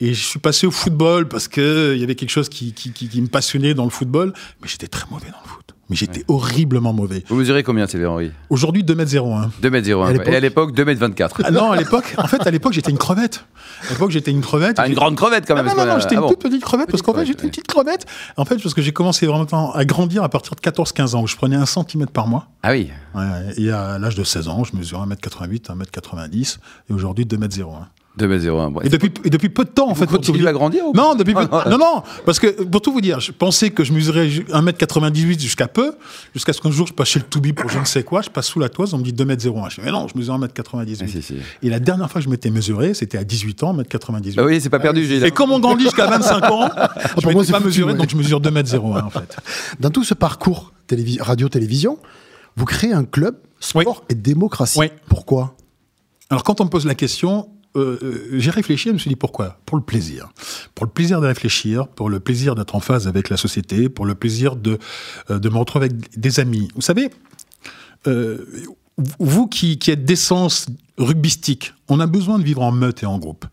Et 0.00 0.14
je 0.14 0.24
suis 0.24 0.38
passé 0.38 0.66
au 0.66 0.70
football 0.70 1.26
parce 1.28 1.48
que 1.48 1.92
il 1.94 2.00
y 2.00 2.04
avait 2.04 2.14
quelque 2.14 2.30
chose 2.30 2.48
qui, 2.48 2.72
qui, 2.72 2.92
qui- 2.92 3.08
qui 3.08 3.20
me 3.20 3.26
passionnait 3.26 3.74
dans 3.74 3.84
le 3.84 3.90
football. 3.90 4.32
Mais 4.62 4.68
j'étais 4.68 4.86
très 4.88 5.06
mauvais 5.10 5.26
dans 5.30 5.40
le 5.44 5.48
foot. 5.48 5.64
Mais 5.90 5.96
j'étais 5.96 6.22
horriblement 6.28 6.92
mauvais. 6.92 7.24
Vous 7.28 7.36
mesurez 7.36 7.62
combien, 7.62 7.86
Sylvain 7.86 8.10
Henry? 8.10 8.30
Aujourd'hui, 8.50 8.84
2m01. 8.84 9.48
2m01. 9.62 10.04
À 10.06 10.12
l'époque 10.12 10.28
Et 10.28 10.36
à 10.36 10.40
l'époque, 10.40 10.76
2m24. 10.76 11.30
Ah 11.44 11.50
non, 11.50 11.70
à 11.72 11.76
l'époque, 11.76 12.14
en 12.18 12.26
fait, 12.26 12.46
à 12.46 12.50
l'époque, 12.50 12.74
j'étais 12.74 12.90
une 12.90 12.98
crevette. 12.98 13.46
À 13.88 13.92
l'époque, 13.94 14.10
j'étais 14.10 14.30
une 14.30 14.42
crevette. 14.42 14.78
Ah, 14.78 14.86
une 14.86 14.92
grande 14.94 15.16
crevette, 15.16 15.46
quand 15.48 15.54
Ah 15.56 15.62
même. 15.62 15.66
non, 15.68 15.74
parce 15.76 15.86
non, 15.86 15.92
non, 15.94 15.96
a- 15.96 16.00
j'étais 16.00 16.16
ah 16.16 16.18
une 16.18 16.20
bon. 16.20 16.28
toute 16.28 16.42
petite 16.42 16.62
crevette, 16.62 16.90
parce 16.90 17.00
Petite 17.00 17.06
qu'en 17.06 17.18
fait, 17.18 17.24
j'étais 17.26 17.40
une 17.40 17.44
ouais. 17.46 17.50
petite 17.50 17.66
crevette. 17.66 18.04
En 18.36 18.44
fait, 18.44 18.58
parce 18.62 18.74
que 18.74 18.82
j'ai 18.82 18.92
commencé 18.92 19.26
vraiment 19.26 19.72
à 19.74 19.84
grandir 19.86 20.22
à 20.22 20.28
partir 20.28 20.54
de 20.54 20.60
14-15 20.60 21.14
ans, 21.16 21.22
où 21.22 21.26
je 21.26 21.36
prenais 21.36 21.56
un 21.56 21.64
centimètre 21.66 22.12
par 22.12 22.26
mois. 22.28 22.48
Ah 22.62 22.72
oui. 22.72 22.90
Ouais, 23.14 23.22
et 23.56 23.70
à 23.70 23.98
l'âge 23.98 24.14
de 24.14 24.24
16 24.24 24.48
ans, 24.48 24.64
je 24.64 24.76
mesurais 24.76 25.06
1m88, 25.06 25.70
1m90, 25.70 26.58
et 26.90 26.92
aujourd'hui 26.92 27.24
2m01. 27.24 27.86
2m01. 28.18 28.72
bon. 28.72 28.80
Et 28.82 28.88
depuis, 28.88 29.10
et 29.24 29.30
depuis 29.30 29.48
peu 29.48 29.64
de 29.64 29.70
temps, 29.70 29.88
en 29.90 29.94
fait. 29.94 30.06
Vous 30.06 30.16
continuez 30.16 30.40
dire- 30.40 30.48
à 30.48 30.52
grandir 30.52 30.84
ou 30.86 30.92
Non, 30.94 31.14
depuis 31.14 31.34
peu... 31.34 31.46
Ah, 31.52 31.64
non, 31.70 31.78
non, 31.78 32.02
parce 32.26 32.38
que 32.40 32.48
pour 32.64 32.80
tout 32.82 32.92
vous 32.92 33.00
dire, 33.00 33.20
je 33.20 33.32
pensais 33.32 33.70
que 33.70 33.84
je 33.84 33.92
mesurais 33.92 34.28
ju- 34.28 34.44
1m98 34.52 35.40
jusqu'à 35.40 35.68
peu, 35.68 35.92
jusqu'à 36.34 36.52
ce 36.52 36.60
qu'un 36.60 36.70
jour 36.70 36.86
je 36.86 36.92
passe 36.92 37.08
chez 37.08 37.18
le 37.20 37.24
Toubi 37.24 37.52
pour 37.52 37.70
je 37.70 37.78
ne 37.78 37.84
sais 37.84 38.02
quoi, 38.02 38.20
je 38.22 38.30
passe 38.30 38.46
sous 38.46 38.58
la 38.60 38.68
toise, 38.68 38.92
on 38.94 38.98
me 38.98 39.02
dit 39.04 39.12
2m01. 39.12 39.70
Je 39.70 39.76
dis, 39.76 39.80
mais 39.84 39.90
non, 39.92 40.06
je 40.12 40.18
mesure 40.18 40.38
1m98. 40.38 40.98
Ah, 41.02 41.06
si, 41.06 41.22
si. 41.22 41.34
Et 41.62 41.70
la 41.70 41.78
dernière 41.80 42.10
fois 42.10 42.20
que 42.20 42.24
je 42.24 42.30
m'étais 42.30 42.50
mesuré, 42.50 42.94
c'était 42.94 43.18
à 43.18 43.24
18 43.24 43.62
ans, 43.62 43.74
1m98. 43.76 44.34
Bah 44.34 44.42
oui, 44.44 44.60
c'est 44.60 44.68
pas 44.70 44.78
perdu, 44.80 45.04
Gilles. 45.06 45.24
Et 45.24 45.30
comme 45.30 45.52
on 45.52 45.60
grandit 45.60 45.84
jusqu'à 45.84 46.06
25 46.06 46.44
ans, 46.50 46.68
je 47.16 47.22
pour 47.22 47.32
ne 47.32 47.38
m'étais 47.38 47.52
pas 47.52 47.58
foutu, 47.58 47.66
mesuré, 47.68 47.92
ouais. 47.92 47.98
donc 47.98 48.10
je 48.10 48.16
mesure 48.16 48.40
2m01 48.40 49.04
en 49.04 49.10
fait. 49.10 49.36
Dans 49.80 49.90
tout 49.90 50.04
ce 50.04 50.14
parcours 50.14 50.72
télévi- 50.88 51.20
radio-télévision, 51.22 51.98
vous 52.56 52.64
créez 52.64 52.92
un 52.92 53.04
club 53.04 53.36
sport 53.60 54.04
et 54.08 54.14
démocratie. 54.14 54.78
Oui. 54.78 54.90
Pourquoi? 55.08 55.54
Alors 56.30 56.42
quand 56.44 56.60
on 56.60 56.64
me 56.64 56.70
pose 56.70 56.84
la 56.86 56.94
question, 56.94 57.48
euh, 57.78 57.98
euh, 58.02 58.38
j'ai 58.38 58.50
réfléchi, 58.50 58.88
je 58.88 58.94
me 58.94 58.98
suis 58.98 59.08
dit 59.08 59.16
pourquoi? 59.16 59.58
Pour 59.66 59.76
le 59.76 59.82
plaisir. 59.82 60.28
Pour 60.74 60.86
le 60.86 60.92
plaisir 60.92 61.20
de 61.20 61.26
réfléchir, 61.26 61.88
pour 61.88 62.10
le 62.10 62.20
plaisir 62.20 62.54
d'être 62.54 62.74
en 62.74 62.80
phase 62.80 63.08
avec 63.08 63.28
la 63.30 63.36
société, 63.36 63.88
pour 63.88 64.06
le 64.06 64.14
plaisir 64.14 64.56
de, 64.56 64.78
euh, 65.30 65.38
de 65.38 65.48
me 65.48 65.56
retrouver 65.56 65.86
avec 65.86 66.18
des 66.18 66.40
amis. 66.40 66.68
Vous 66.74 66.82
savez, 66.82 67.10
vous 69.18 69.46
qui, 69.48 69.78
qui 69.78 69.90
êtes 69.90 70.04
d'essence 70.04 70.66
rugbystique, 70.98 71.74
on 71.88 72.00
a 72.00 72.06
besoin 72.06 72.38
de 72.38 72.44
vivre 72.44 72.62
en 72.62 72.72
meute 72.72 73.02
et 73.02 73.06
en 73.06 73.18
groupe. 73.18 73.44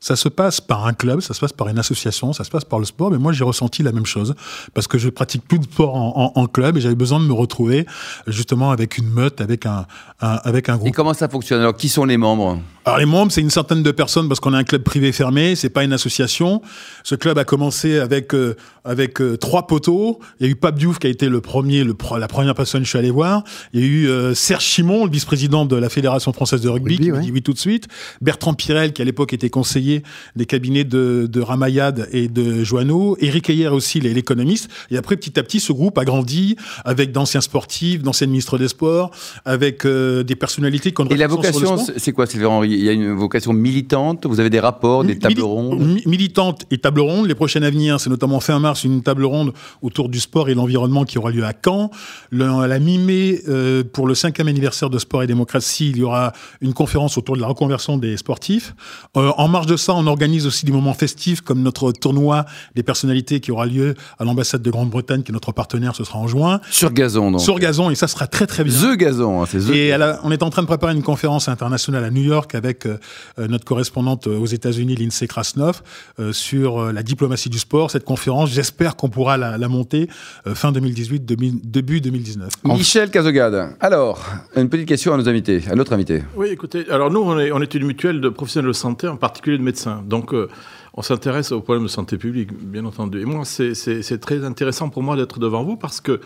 Ça 0.00 0.16
se 0.16 0.28
passe 0.28 0.60
par 0.60 0.86
un 0.86 0.92
club, 0.92 1.20
ça 1.20 1.34
se 1.34 1.40
passe 1.40 1.52
par 1.52 1.68
une 1.68 1.78
association, 1.78 2.32
ça 2.32 2.44
se 2.44 2.50
passe 2.50 2.64
par 2.64 2.78
le 2.78 2.84
sport, 2.84 3.10
mais 3.10 3.18
moi 3.18 3.32
j'ai 3.32 3.44
ressenti 3.44 3.82
la 3.82 3.92
même 3.92 4.06
chose 4.06 4.34
parce 4.72 4.86
que 4.86 4.98
je 4.98 5.08
pratique 5.08 5.46
plus 5.46 5.58
de 5.58 5.64
sport 5.64 5.94
en, 5.94 6.32
en- 6.36 6.40
en 6.40 6.46
club 6.46 6.76
et 6.76 6.80
j'avais 6.80 6.94
besoin 6.94 7.20
de 7.20 7.24
me 7.24 7.32
retrouver 7.32 7.86
justement 8.26 8.70
avec 8.70 8.98
une 8.98 9.08
meute, 9.08 9.40
avec 9.40 9.66
un, 9.66 9.86
un- 10.20 10.40
avec 10.44 10.68
un 10.68 10.76
Et 10.76 10.78
groupe. 10.78 10.94
comment 10.94 11.14
ça 11.14 11.28
fonctionne? 11.28 11.60
Alors, 11.60 11.76
qui 11.76 11.88
sont 11.88 12.04
les 12.04 12.16
membres? 12.16 12.58
Alors 12.86 12.98
les 12.98 13.06
membres, 13.06 13.32
c'est 13.32 13.40
une 13.40 13.50
centaine 13.50 13.82
de 13.82 13.90
personnes 13.90 14.28
parce 14.28 14.40
qu'on 14.40 14.52
a 14.52 14.58
un 14.58 14.64
club 14.64 14.82
privé 14.82 15.10
fermé, 15.12 15.56
c'est 15.56 15.70
pas 15.70 15.84
une 15.84 15.92
association. 15.94 16.60
Ce 17.02 17.14
club 17.14 17.38
a 17.38 17.44
commencé 17.44 17.98
avec 17.98 18.34
euh, 18.34 18.56
avec 18.84 19.20
euh, 19.22 19.38
trois 19.38 19.66
poteaux. 19.66 20.20
Il 20.38 20.46
y 20.46 20.48
a 20.48 20.52
eu 20.52 20.56
Pape 20.56 20.78
Diouf 20.78 20.98
qui 20.98 21.06
a 21.06 21.10
été 21.10 21.28
le 21.30 21.40
premier, 21.40 21.82
le 21.82 21.96
la 22.18 22.28
première 22.28 22.54
personne 22.54 22.80
que 22.82 22.84
je 22.84 22.90
suis 22.90 22.98
allé 22.98 23.10
voir. 23.10 23.42
Il 23.72 23.80
y 23.80 23.82
a 23.82 23.86
eu 23.86 24.08
euh, 24.08 24.34
Serge 24.34 24.64
Chimon, 24.64 25.06
le 25.06 25.10
vice-président 25.10 25.64
de 25.64 25.76
la 25.76 25.88
Fédération 25.88 26.32
française 26.34 26.60
de 26.60 26.68
rugby, 26.68 26.93
Qui 26.98 27.10
m'a 27.10 27.18
ouais. 27.18 27.22
dit 27.24 27.30
oui 27.32 27.42
tout 27.42 27.52
de 27.52 27.58
suite. 27.58 27.88
Bertrand 28.20 28.54
Pirel, 28.54 28.92
qui 28.92 29.02
à 29.02 29.04
l'époque 29.04 29.32
était 29.32 29.50
conseiller 29.50 30.02
des 30.36 30.46
cabinets 30.46 30.84
de, 30.84 31.28
de 31.30 31.40
Ramayad 31.40 32.08
et 32.12 32.28
de 32.28 32.64
Joanneau. 32.64 33.16
Éric 33.20 33.50
Ayer 33.50 33.68
aussi, 33.68 34.00
l'économiste. 34.00 34.68
Et 34.90 34.96
après, 34.96 35.16
petit 35.16 35.38
à 35.38 35.42
petit, 35.42 35.60
ce 35.60 35.72
groupe 35.72 35.98
a 35.98 36.04
grandi 36.04 36.56
avec 36.84 37.12
d'anciens 37.12 37.40
sportifs, 37.40 38.02
d'anciens 38.02 38.26
ministres 38.26 38.58
des 38.58 38.68
Sports, 38.68 39.10
avec 39.44 39.84
euh, 39.84 40.22
des 40.22 40.36
personnalités 40.36 40.92
qu'on 40.92 41.06
Et 41.08 41.16
la 41.16 41.26
vocation, 41.26 41.76
c'est 41.96 42.12
quoi, 42.12 42.26
Sylvain 42.26 42.48
Henry 42.48 42.70
Il 42.70 42.84
y 42.84 42.88
a 42.88 42.92
une 42.92 43.12
vocation 43.14 43.52
militante? 43.52 44.26
Vous 44.26 44.40
avez 44.40 44.50
des 44.50 44.60
rapports, 44.60 45.04
des 45.04 45.18
tables 45.18 45.40
rondes? 45.42 45.80
mi- 45.80 46.02
Militante 46.06 46.64
et 46.70 46.78
table 46.78 47.00
ronde. 47.00 47.26
Les 47.26 47.34
prochaines 47.34 47.64
à 47.64 47.70
venir, 47.70 47.98
c'est 48.00 48.10
notamment 48.10 48.40
fin 48.40 48.58
mars, 48.58 48.84
une 48.84 49.02
table 49.02 49.24
ronde 49.24 49.52
autour 49.82 50.08
du 50.08 50.20
sport 50.20 50.48
et 50.48 50.54
l'environnement 50.54 51.04
qui 51.04 51.18
aura 51.18 51.30
lieu 51.30 51.44
à 51.44 51.52
Caen. 51.64 51.90
Le, 52.30 52.44
à 52.48 52.66
la 52.68 52.78
mi-mai, 52.78 53.42
euh, 53.48 53.82
pour 53.84 54.06
le 54.06 54.14
cinquième 54.14 54.48
anniversaire 54.48 54.90
de 54.90 54.98
Sport 54.98 55.22
et 55.22 55.26
Démocratie, 55.26 55.90
il 55.90 55.96
y 55.98 56.02
aura 56.02 56.32
une 56.60 56.72
conférence 56.72 56.83
autour 57.16 57.36
de 57.36 57.40
la 57.40 57.46
reconversion 57.46 57.96
des 57.98 58.16
sportifs. 58.16 58.74
Euh, 59.16 59.30
en 59.36 59.48
marge 59.48 59.66
de 59.66 59.76
ça, 59.76 59.94
on 59.94 60.06
organise 60.06 60.46
aussi 60.46 60.64
des 60.66 60.72
moments 60.72 60.94
festifs 60.94 61.40
comme 61.40 61.62
notre 61.62 61.92
tournoi 61.92 62.44
des 62.74 62.82
personnalités 62.82 63.40
qui 63.40 63.50
aura 63.50 63.66
lieu 63.66 63.94
à 64.18 64.24
l'ambassade 64.24 64.62
de 64.62 64.70
Grande-Bretagne, 64.70 65.22
qui 65.22 65.32
est 65.32 65.34
notre 65.34 65.52
partenaire, 65.52 65.94
ce 65.96 66.04
sera 66.04 66.18
en 66.18 66.26
juin. 66.28 66.60
Sur 66.70 66.92
gazon, 66.92 67.30
donc. 67.30 67.40
Sur 67.40 67.58
gazon, 67.58 67.90
et 67.90 67.94
ça 67.94 68.06
sera 68.08 68.26
très 68.26 68.46
très 68.46 68.64
bien. 68.64 68.74
The 68.74 68.96
gazon, 68.96 69.42
hein, 69.42 69.46
c'est 69.50 69.58
The. 69.60 69.70
Et 69.70 69.96
la- 69.96 70.20
on 70.24 70.30
est 70.30 70.42
en 70.42 70.50
train 70.50 70.62
de 70.62 70.66
préparer 70.66 70.92
une 70.94 71.02
conférence 71.02 71.48
internationale 71.48 72.04
à 72.04 72.10
New 72.10 72.22
York 72.22 72.54
avec 72.54 72.86
euh, 72.86 72.98
euh, 73.38 73.48
notre 73.48 73.64
correspondante 73.64 74.26
euh, 74.26 74.38
aux 74.38 74.46
États-Unis, 74.46 74.94
Lindsay 74.96 75.26
Krasnov, 75.26 75.82
euh, 76.20 76.32
sur 76.32 76.78
euh, 76.80 76.92
la 76.92 77.02
diplomatie 77.02 77.48
du 77.50 77.58
sport. 77.58 77.90
Cette 77.90 78.04
conférence, 78.04 78.50
j'espère 78.50 78.96
qu'on 78.96 79.08
pourra 79.08 79.36
la, 79.36 79.58
la 79.58 79.68
monter 79.68 80.08
euh, 80.46 80.54
fin 80.54 80.72
2018, 80.72 81.24
demi- 81.24 81.60
début 81.64 82.00
2019. 82.00 82.50
Michel 82.64 83.10
Cazogade. 83.10 83.74
Alors, 83.80 84.24
une 84.56 84.68
petite 84.68 84.86
question 84.88 85.12
à 85.14 85.16
nos 85.16 85.28
invités, 85.28 85.62
à 85.70 85.74
notre 85.74 85.92
invité. 85.92 86.22
Oui, 86.36 86.56
alors 86.90 87.10
nous, 87.10 87.20
on 87.20 87.38
est, 87.38 87.52
on 87.52 87.60
est 87.60 87.74
une 87.74 87.84
mutuelle 87.84 88.20
de 88.20 88.28
professionnels 88.28 88.68
de 88.68 88.72
santé, 88.72 89.08
en 89.08 89.16
particulier 89.16 89.58
de 89.58 89.62
médecins. 89.62 90.02
Donc, 90.06 90.32
euh, 90.32 90.48
on 90.94 91.02
s'intéresse 91.02 91.52
aux 91.52 91.60
problèmes 91.60 91.84
de 91.84 91.88
santé 91.88 92.16
publique, 92.16 92.52
bien 92.52 92.84
entendu. 92.84 93.20
Et 93.20 93.24
moi, 93.24 93.44
c'est 93.44 94.20
très 94.20 94.44
intéressant 94.44 94.88
pour 94.90 95.02
moi 95.02 95.16
d'être 95.16 95.40
devant 95.40 95.64
vous 95.64 95.76
parce 95.76 96.00
que 96.00 96.20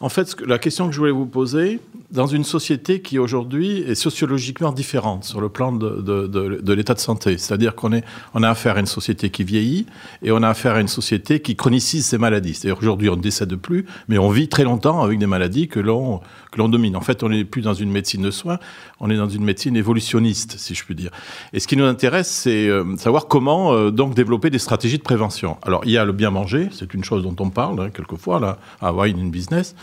en 0.00 0.08
fait, 0.08 0.36
la 0.46 0.58
question 0.58 0.86
que 0.86 0.92
je 0.92 0.98
voulais 0.98 1.12
vous 1.12 1.26
poser, 1.26 1.80
dans 2.10 2.26
une 2.26 2.44
société 2.44 3.00
qui 3.00 3.18
aujourd'hui 3.18 3.78
est 3.78 3.94
sociologiquement 3.94 4.72
différente 4.72 5.24
sur 5.24 5.40
le 5.40 5.48
plan 5.48 5.72
de, 5.72 6.72
l'état 6.72 6.94
de 6.94 6.98
santé, 7.00 7.38
c'est-à-dire 7.38 7.74
qu'on 7.74 7.90
on 8.34 8.42
a 8.42 8.48
affaire 8.48 8.76
à 8.76 8.80
une 8.80 8.86
société 8.86 9.30
qui 9.30 9.44
vieillit 9.44 9.86
et 10.22 10.30
on 10.30 10.42
a 10.42 10.48
affaire 10.48 10.74
à 10.74 10.80
une 10.80 10.88
société 10.88 11.40
qui 11.40 11.56
chronicise 11.56 12.06
ses 12.06 12.18
maladies. 12.18 12.54
C'est-à-dire 12.54 12.78
aujourd'hui 12.78 13.08
on 13.08 13.16
ne 13.16 13.20
décède 13.22 13.54
plus, 13.56 13.86
mais 14.08 14.18
on 14.18 14.30
vit 14.30 14.48
très 14.48 14.64
longtemps 14.64 15.02
avec 15.02 15.18
des 15.18 15.26
maladies 15.26 15.68
que 15.68 15.80
l'on 15.80 16.20
domine. 16.56 16.96
En 16.96 17.00
fait, 17.00 17.22
on 17.22 17.28
n'est 17.28 17.44
plus 17.44 17.62
dans 17.62 17.74
une 17.74 17.90
médecine 17.90 18.22
de 18.22 18.30
soins, 18.30 18.58
on 19.00 19.10
est 19.10 19.16
dans 19.16 19.28
une 19.28 19.44
médecine 19.44 19.76
évolutionniste, 19.76 20.56
si 20.58 20.74
je 20.74 20.84
puis 20.84 20.94
dire. 20.94 21.10
Et 21.52 21.60
ce 21.60 21.66
qui 21.66 21.76
nous 21.76 21.84
intéresse, 21.84 22.28
c'est 22.28 22.68
euh, 22.68 22.96
savoir 22.96 23.26
comment 23.26 23.72
euh, 23.72 23.90
donc 23.90 24.14
développer 24.14 24.50
des 24.50 24.58
stratégies 24.58 24.98
de 24.98 25.02
prévention. 25.02 25.56
Alors, 25.62 25.82
il 25.84 25.90
y 25.90 25.98
a 25.98 26.04
le 26.04 26.12
bien 26.12 26.30
manger, 26.30 26.68
c'est 26.72 26.94
une 26.94 27.04
chose 27.04 27.22
dont 27.22 27.36
on 27.40 27.50
parle 27.50 27.80
hein, 27.80 27.90
quelquefois 27.92 28.38
là, 28.38 28.58
à 28.80 28.92
Wine 28.92 29.18
in 29.18 29.28
Business. 29.28 29.74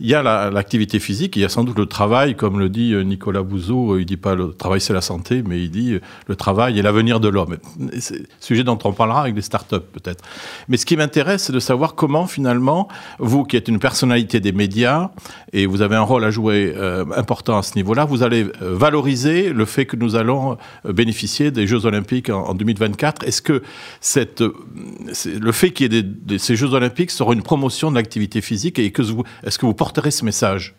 Il 0.00 0.06
y 0.06 0.14
a 0.14 0.22
l'activité 0.50 1.00
physique, 1.00 1.34
il 1.34 1.40
y 1.40 1.44
a 1.44 1.48
sans 1.48 1.64
doute 1.64 1.76
le 1.76 1.86
travail, 1.86 2.36
comme 2.36 2.60
le 2.60 2.68
dit 2.68 2.92
euh, 2.92 3.02
Nicolas 3.02 3.42
Bouzeau, 3.42 3.94
euh, 3.94 4.00
il 4.00 4.06
dit 4.06 4.16
pas 4.16 4.36
le 4.36 4.52
travail 4.52 4.80
c'est 4.80 4.92
la 4.92 5.00
santé, 5.00 5.42
mais 5.44 5.60
il 5.60 5.70
dit 5.70 5.94
euh, 5.94 6.00
le 6.28 6.36
travail 6.36 6.78
est 6.78 6.82
l'avenir 6.82 7.18
de 7.18 7.28
l'homme. 7.28 7.56
Sujet 8.38 8.62
dont 8.62 8.78
on 8.84 8.92
parlera 8.92 9.22
avec 9.22 9.34
des 9.34 9.42
startups 9.42 9.80
peut-être. 9.92 10.22
Mais 10.68 10.76
ce 10.76 10.86
qui 10.86 10.96
m'intéresse, 10.96 11.44
c'est 11.44 11.52
de 11.52 11.58
savoir 11.58 11.96
comment 11.96 12.28
finalement, 12.28 12.86
vous 13.18 13.42
qui 13.42 13.56
êtes 13.56 13.66
une 13.66 13.80
personnalité 13.80 14.38
des 14.38 14.52
médias, 14.52 15.10
et 15.52 15.66
vous 15.66 15.82
avez 15.82 15.96
un 15.96 16.02
rôle 16.02 16.24
à 16.24 16.30
jouer 16.30 16.74
important 17.16 17.58
à 17.58 17.62
ce 17.62 17.74
niveau-là, 17.74 18.04
vous 18.04 18.22
allez 18.22 18.46
valoriser 18.60 19.52
le 19.52 19.64
fait 19.64 19.86
que 19.86 19.96
nous 19.96 20.14
allons 20.14 20.58
bénéficier 20.84 21.50
des 21.50 21.66
Jeux 21.66 21.86
Olympiques 21.86 22.30
en, 22.30 22.54
2024. 22.54 23.24
Est-ce 23.24 23.42
que 23.42 23.62
le 25.26 25.52
fait 25.52 25.70
qu'il 25.70 25.92
y 25.92 25.98
ait 25.98 26.38
ces 26.38 26.56
Jeux 26.56 26.74
Olympiques 26.74 27.10
sera 27.10 27.32
une 27.32 27.42
promotion 27.42 27.90
de 27.90 27.96
l'activité 27.96 28.40
physique 28.40 28.78
et 28.78 28.90
que 28.90 29.02
vous, 29.02 29.24
est-ce 29.48 29.58
que 29.58 29.66
vous 29.66 29.74
porterez 29.74 30.10
ce 30.10 30.24
message? 30.24 30.74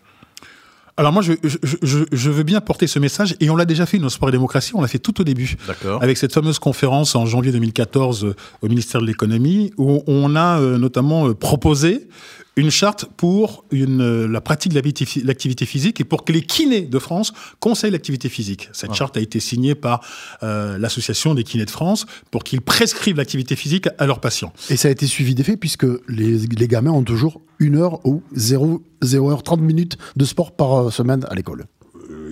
Alors 0.96 1.12
moi, 1.12 1.22
je, 1.22 1.32
je, 1.42 2.30
veux 2.30 2.42
bien 2.42 2.60
porter 2.60 2.86
ce 2.86 2.98
message, 2.98 3.34
et 3.40 3.48
on 3.48 3.56
l'a 3.56 3.64
déjà 3.64 3.86
fait, 3.86 3.98
nos 3.98 4.10
sport 4.10 4.28
et 4.28 4.32
démocratie, 4.32 4.72
on 4.74 4.82
l'a 4.82 4.88
fait 4.88 4.98
tout 4.98 5.18
au 5.20 5.24
début. 5.24 5.56
Avec 6.02 6.18
cette 6.18 6.34
fameuse 6.34 6.58
conférence 6.58 7.14
en 7.16 7.24
janvier 7.24 7.52
2014 7.52 8.24
euh, 8.24 8.36
au 8.60 8.68
ministère 8.68 9.00
de 9.00 9.06
l'économie, 9.06 9.72
où 9.78 10.02
on 10.06 10.36
a 10.36 10.60
euh, 10.60 10.76
notamment 10.76 11.28
euh, 11.28 11.34
proposé 11.34 12.08
une 12.56 12.70
charte 12.70 13.06
pour 13.16 13.64
une, 13.70 14.00
euh, 14.00 14.28
la 14.28 14.40
pratique 14.40 14.72
de 14.72 14.80
l'activité 15.24 15.66
physique 15.66 16.00
et 16.00 16.04
pour 16.04 16.24
que 16.24 16.32
les 16.32 16.42
kinés 16.42 16.82
de 16.82 16.98
France 16.98 17.32
conseillent 17.60 17.90
l'activité 17.92 18.28
physique. 18.28 18.68
Cette 18.72 18.94
charte 18.94 19.16
a 19.16 19.20
été 19.20 19.40
signée 19.40 19.74
par 19.74 20.00
euh, 20.42 20.78
l'association 20.78 21.34
des 21.34 21.44
kinés 21.44 21.64
de 21.64 21.70
France 21.70 22.06
pour 22.30 22.44
qu'ils 22.44 22.60
prescrivent 22.60 23.16
l'activité 23.16 23.56
physique 23.56 23.88
à 23.98 24.06
leurs 24.06 24.20
patients. 24.20 24.52
Et 24.68 24.76
ça 24.76 24.88
a 24.88 24.90
été 24.90 25.06
suivi 25.06 25.34
des 25.34 25.44
faits 25.44 25.60
puisque 25.60 25.86
les, 26.08 26.38
les 26.38 26.68
gamins 26.68 26.90
ont 26.90 27.02
toujours 27.02 27.40
une 27.58 27.76
heure 27.76 28.04
ou 28.06 28.22
0, 28.34 28.82
0 29.02 29.30
heure 29.30 29.42
30 29.42 29.60
minutes 29.60 29.96
de 30.16 30.24
sport 30.24 30.52
par 30.52 30.74
euh, 30.74 30.90
semaine 30.90 31.24
à 31.30 31.34
l'école. 31.34 31.66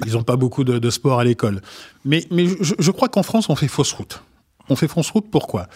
Ils 0.06 0.12
n'ont 0.12 0.22
pas 0.22 0.36
beaucoup 0.36 0.64
de, 0.64 0.78
de, 0.78 0.90
sport 0.90 1.20
à 1.20 1.24
l'école. 1.24 1.60
Mais, 2.04 2.24
mais 2.30 2.46
je, 2.60 2.74
je 2.78 2.90
crois 2.90 3.08
qu'en 3.08 3.22
France, 3.22 3.48
on 3.48 3.56
fait 3.56 3.68
fausse 3.68 3.92
route. 3.92 4.22
On 4.68 4.76
fait 4.76 4.88
France 4.88 5.10
Route, 5.10 5.26
pourquoi? 5.30 5.66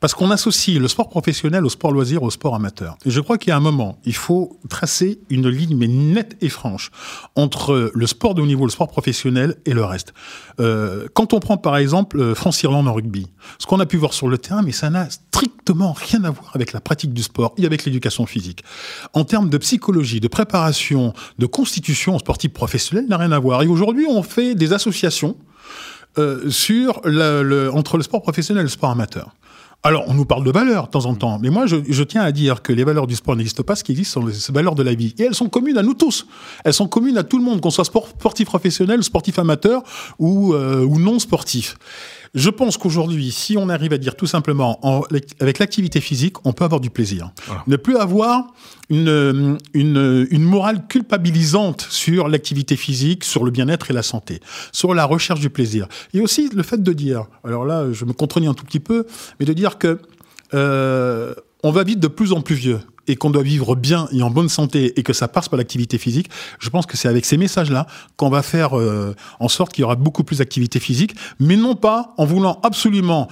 Parce 0.00 0.14
qu'on 0.14 0.30
associe 0.30 0.78
le 0.78 0.88
sport 0.88 1.08
professionnel 1.08 1.64
au 1.64 1.68
sport 1.68 1.92
loisir, 1.92 2.22
au 2.22 2.30
sport 2.30 2.54
amateur. 2.54 2.96
Et 3.04 3.10
je 3.10 3.20
crois 3.20 3.38
qu'il 3.38 3.48
y 3.48 3.52
a 3.52 3.56
un 3.56 3.60
moment, 3.60 3.98
il 4.04 4.14
faut 4.14 4.58
tracer 4.68 5.20
une 5.30 5.48
ligne, 5.48 5.76
mais 5.76 5.88
nette 5.88 6.36
et 6.40 6.48
franche, 6.48 6.90
entre 7.36 7.90
le 7.94 8.06
sport 8.06 8.34
de 8.34 8.42
haut 8.42 8.46
niveau, 8.46 8.64
le 8.64 8.70
sport 8.70 8.88
professionnel 8.88 9.56
et 9.64 9.72
le 9.72 9.84
reste. 9.84 10.12
Euh, 10.60 11.06
quand 11.14 11.32
on 11.32 11.40
prend 11.40 11.56
par 11.56 11.76
exemple 11.76 12.20
euh, 12.20 12.34
France-Irlande 12.34 12.88
en 12.88 12.94
rugby, 12.94 13.26
ce 13.58 13.66
qu'on 13.66 13.80
a 13.80 13.86
pu 13.86 13.96
voir 13.96 14.12
sur 14.12 14.28
le 14.28 14.38
terrain, 14.38 14.62
mais 14.62 14.72
ça 14.72 14.90
n'a 14.90 15.08
strictement 15.10 15.92
rien 15.92 16.24
à 16.24 16.30
voir 16.30 16.50
avec 16.54 16.72
la 16.72 16.80
pratique 16.80 17.12
du 17.12 17.22
sport 17.22 17.54
et 17.56 17.66
avec 17.66 17.84
l'éducation 17.84 18.26
physique. 18.26 18.64
En 19.12 19.24
termes 19.24 19.48
de 19.48 19.58
psychologie, 19.58 20.20
de 20.20 20.28
préparation, 20.28 21.14
de 21.38 21.46
constitution 21.46 22.18
sportive 22.18 22.50
professionnelle, 22.50 23.06
n'a 23.08 23.16
rien 23.16 23.32
à 23.32 23.38
voir. 23.38 23.62
Et 23.62 23.66
aujourd'hui, 23.66 24.06
on 24.08 24.22
fait 24.22 24.54
des 24.54 24.72
associations 24.72 25.36
euh, 26.18 26.50
sur 26.50 27.00
le, 27.04 27.70
entre 27.72 27.96
le 27.96 28.02
sport 28.02 28.22
professionnel 28.22 28.62
et 28.62 28.64
le 28.64 28.70
sport 28.70 28.90
amateur. 28.90 29.34
Alors, 29.84 30.04
on 30.06 30.14
nous 30.14 30.24
parle 30.24 30.44
de 30.44 30.52
valeurs 30.52 30.86
de 30.86 30.90
temps 30.90 31.06
en 31.06 31.14
temps, 31.16 31.40
mais 31.42 31.50
moi, 31.50 31.66
je, 31.66 31.76
je 31.88 32.02
tiens 32.04 32.22
à 32.22 32.30
dire 32.30 32.62
que 32.62 32.72
les 32.72 32.84
valeurs 32.84 33.08
du 33.08 33.16
sport 33.16 33.34
n'existent 33.34 33.64
pas. 33.64 33.74
Ce 33.74 33.82
qui 33.82 33.90
existe 33.90 34.12
sont 34.12 34.24
les 34.24 34.34
valeurs 34.50 34.76
de 34.76 34.82
la 34.84 34.94
vie. 34.94 35.12
Et 35.18 35.24
elles 35.24 35.34
sont 35.34 35.48
communes 35.48 35.76
à 35.76 35.82
nous 35.82 35.94
tous. 35.94 36.26
Elles 36.64 36.72
sont 36.72 36.86
communes 36.86 37.18
à 37.18 37.24
tout 37.24 37.36
le 37.36 37.44
monde, 37.44 37.60
qu'on 37.60 37.70
soit 37.70 37.84
sportif 37.84 38.46
professionnel, 38.46 39.02
sportif 39.02 39.40
amateur 39.40 39.82
ou, 40.20 40.54
euh, 40.54 40.84
ou 40.84 41.00
non 41.00 41.18
sportif. 41.18 41.76
Je 42.34 42.48
pense 42.48 42.78
qu'aujourd'hui, 42.78 43.30
si 43.30 43.58
on 43.58 43.68
arrive 43.68 43.92
à 43.92 43.98
dire 43.98 44.16
tout 44.16 44.26
simplement, 44.26 44.80
avec 45.38 45.58
l'activité 45.58 46.00
physique, 46.00 46.36
on 46.46 46.52
peut 46.54 46.64
avoir 46.64 46.80
du 46.80 46.88
plaisir. 46.88 47.30
Ne 47.66 47.76
plus 47.76 47.96
avoir 47.96 48.54
une, 48.88 49.58
une, 49.74 50.26
une 50.30 50.42
morale 50.42 50.86
culpabilisante 50.86 51.86
sur 51.90 52.28
l'activité 52.28 52.76
physique, 52.76 53.24
sur 53.24 53.44
le 53.44 53.50
bien-être 53.50 53.90
et 53.90 53.94
la 53.94 54.02
santé, 54.02 54.40
sur 54.72 54.94
la 54.94 55.04
recherche 55.04 55.40
du 55.40 55.50
plaisir. 55.50 55.88
Et 56.14 56.20
aussi 56.20 56.48
le 56.54 56.62
fait 56.62 56.82
de 56.82 56.92
dire, 56.94 57.26
alors 57.44 57.66
là, 57.66 57.92
je 57.92 58.04
me 58.06 58.14
contredis 58.14 58.46
un 58.46 58.54
tout 58.54 58.64
petit 58.64 58.80
peu, 58.80 59.06
mais 59.38 59.44
de 59.44 59.52
dire 59.52 59.76
que 59.76 60.00
euh, 60.54 61.34
on 61.62 61.70
va 61.70 61.84
vite 61.84 62.00
de 62.00 62.08
plus 62.08 62.32
en 62.32 62.40
plus 62.40 62.54
vieux 62.54 62.80
et 63.06 63.16
qu'on 63.16 63.30
doit 63.30 63.42
vivre 63.42 63.74
bien 63.74 64.08
et 64.12 64.22
en 64.22 64.30
bonne 64.30 64.48
santé 64.48 64.98
et 64.98 65.02
que 65.02 65.12
ça 65.12 65.28
passe 65.28 65.48
par 65.48 65.56
l'activité 65.56 65.98
physique, 65.98 66.30
je 66.58 66.70
pense 66.70 66.86
que 66.86 66.96
c'est 66.96 67.08
avec 67.08 67.24
ces 67.24 67.36
messages-là 67.36 67.86
qu'on 68.16 68.30
va 68.30 68.42
faire 68.42 68.78
euh, 68.78 69.14
en 69.40 69.48
sorte 69.48 69.72
qu'il 69.72 69.82
y 69.82 69.84
aura 69.84 69.96
beaucoup 69.96 70.24
plus 70.24 70.38
d'activité 70.38 70.80
physique, 70.80 71.14
mais 71.38 71.56
non 71.56 71.74
pas 71.74 72.14
en 72.18 72.24
voulant 72.24 72.60
absolument 72.62 73.28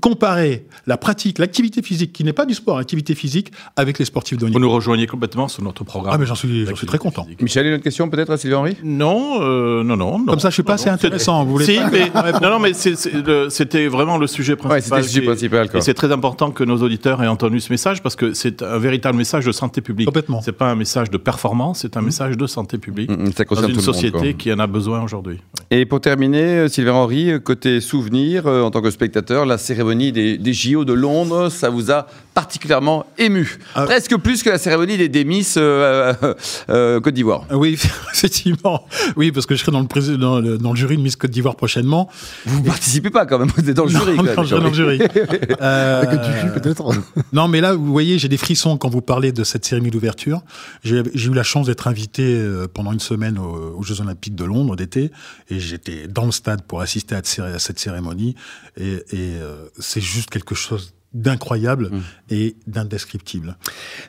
comparer 0.00 0.66
la 0.86 0.98
pratique, 0.98 1.38
l'activité 1.38 1.80
physique, 1.80 2.12
qui 2.12 2.22
n'est 2.22 2.34
pas 2.34 2.44
du 2.44 2.52
sport, 2.52 2.76
l'activité 2.76 3.14
physique, 3.14 3.50
avec 3.76 3.98
les 3.98 4.04
sportifs 4.04 4.36
de 4.36 4.44
haut 4.44 4.48
niveau. 4.48 4.58
Vous 4.58 4.64
nous 4.64 4.70
rejoignez 4.70 5.06
complètement 5.06 5.48
sur 5.48 5.62
notre 5.62 5.84
programme. 5.84 6.14
Ah, 6.14 6.18
mais 6.18 6.26
j'en 6.26 6.34
suis, 6.34 6.66
suis 6.74 6.86
très 6.86 6.98
content. 6.98 7.26
Michel, 7.40 7.66
une 7.66 7.74
autre 7.74 7.82
question 7.82 8.10
peut-être 8.10 8.30
à 8.30 8.36
Sylvain 8.36 8.58
Henry 8.58 8.76
non, 8.84 9.40
euh, 9.40 9.82
non, 9.82 9.96
non, 9.96 10.24
Comme 10.26 10.38
ça, 10.38 10.50
je 10.50 10.54
suis 10.54 10.62
pas 10.62 10.74
assez 10.74 10.90
intéressant. 10.90 11.44
Vous 11.44 11.52
voulez 11.52 11.64
si, 11.64 11.78
mais, 11.90 12.10
non, 12.42 12.50
non, 12.50 12.58
mais 12.58 12.72
c'était 12.74 13.86
vraiment 13.88 14.18
le 14.18 14.26
sujet 14.26 14.56
principal. 14.56 14.76
Ouais, 14.76 14.82
c'était 14.82 14.96
le 14.96 15.02
sujet 15.02 15.22
principal. 15.22 15.68
Et 15.74 15.80
c'est 15.80 15.94
très 15.94 16.12
important 16.12 16.50
que 16.50 16.64
nos 16.64 16.82
auditeurs 16.82 17.22
aient 17.22 17.28
entendu 17.28 17.60
ce 17.60 17.72
message 17.72 18.02
parce 18.02 18.16
que 18.16 18.34
c'est 18.34 18.62
un 18.62 18.78
véritable 18.78 19.16
message 19.16 19.46
de 19.46 19.52
santé 19.52 19.80
publique. 19.80 20.06
Complètement. 20.06 20.42
C'est 20.42 20.52
pas 20.52 20.70
un 20.70 20.76
message 20.76 21.10
de 21.10 21.16
performance, 21.16 21.80
c'est 21.80 21.96
un 21.96 22.02
mmh. 22.02 22.04
message 22.04 22.36
de 22.36 22.46
santé 22.46 22.76
publique. 22.76 23.10
Mmh, 23.10 23.32
ça 23.32 23.44
dans 23.44 23.68
une 23.68 23.80
société 23.80 24.34
qui 24.34 24.52
en 24.52 24.58
a 24.58 24.66
besoin 24.66 25.02
aujourd'hui. 25.02 25.38
Et 25.70 25.86
pour 25.86 26.00
terminer, 26.00 26.42
euh, 26.42 26.68
Sylvain 26.68 26.92
Henry, 26.92 27.32
côté 27.42 27.80
souvenir, 27.80 28.46
euh, 28.46 28.62
en 28.62 28.70
tant 28.70 28.82
que 28.82 28.90
spectateur, 28.90 29.21
la 29.30 29.58
cérémonie 29.58 30.12
des, 30.12 30.52
JO 30.52 30.84
de 30.84 30.92
Londres, 30.92 31.48
ça 31.48 31.70
vous 31.70 31.90
a 31.90 32.06
particulièrement 32.34 33.06
ému. 33.18 33.58
Ah. 33.74 33.84
Presque 33.84 34.16
plus 34.16 34.42
que 34.42 34.50
la 34.50 34.58
cérémonie 34.58 34.96
des, 34.96 35.08
des 35.08 35.24
Miss 35.24 35.56
euh, 35.56 36.14
euh, 36.22 36.34
euh, 36.70 37.00
Côte 37.00 37.14
d'Ivoire. 37.14 37.46
Oui, 37.50 37.78
effectivement. 38.12 38.86
Oui, 39.16 39.32
parce 39.32 39.46
que 39.46 39.54
je 39.54 39.60
serai 39.60 39.72
dans 39.72 39.80
le, 39.80 40.16
dans 40.16 40.40
le, 40.40 40.58
dans 40.58 40.70
le 40.70 40.76
jury 40.76 40.96
de 40.96 41.02
Miss 41.02 41.16
Côte 41.16 41.30
d'Ivoire 41.30 41.56
prochainement. 41.56 42.08
Vous 42.46 42.60
ne 42.60 42.66
participez 42.66 43.10
pas 43.10 43.26
quand 43.26 43.38
même, 43.38 43.50
vous 43.56 43.68
êtes 43.68 43.76
dans 43.76 43.84
le 43.84 43.90
jury. 43.90 44.16
Non, 44.16 44.44
je 44.44 44.56
dans 44.56 44.64
le 44.64 44.72
jury. 44.72 44.98
non, 47.32 47.48
mais 47.48 47.60
là, 47.60 47.74
vous 47.74 47.92
voyez, 47.92 48.18
j'ai 48.18 48.28
des 48.28 48.36
frissons 48.36 48.76
quand 48.76 48.88
vous 48.88 49.02
parlez 49.02 49.32
de 49.32 49.44
cette 49.44 49.64
cérémonie 49.64 49.90
d'ouverture. 49.90 50.42
J'ai 50.84 51.02
eu 51.14 51.34
la 51.34 51.42
chance 51.42 51.66
d'être 51.66 51.86
invité 51.86 52.42
pendant 52.72 52.92
une 52.92 53.00
semaine 53.00 53.38
aux, 53.38 53.82
Jeux 53.82 54.00
Olympiques 54.00 54.34
de 54.34 54.44
Londres 54.44 54.76
d'été, 54.76 55.10
et 55.50 55.58
j'étais 55.58 56.06
dans 56.06 56.24
le 56.24 56.32
stade 56.32 56.62
pour 56.62 56.80
assister 56.80 57.14
à, 57.14 57.58
cette 57.58 57.78
cérémonie. 57.78 58.34
Et, 58.78 59.02
et 59.12 59.34
c'est 59.78 60.00
juste 60.00 60.30
quelque 60.30 60.54
chose 60.54 60.94
d'incroyable 61.14 61.90
mmh. 61.90 62.00
et 62.30 62.56
d'indescriptible. 62.66 63.56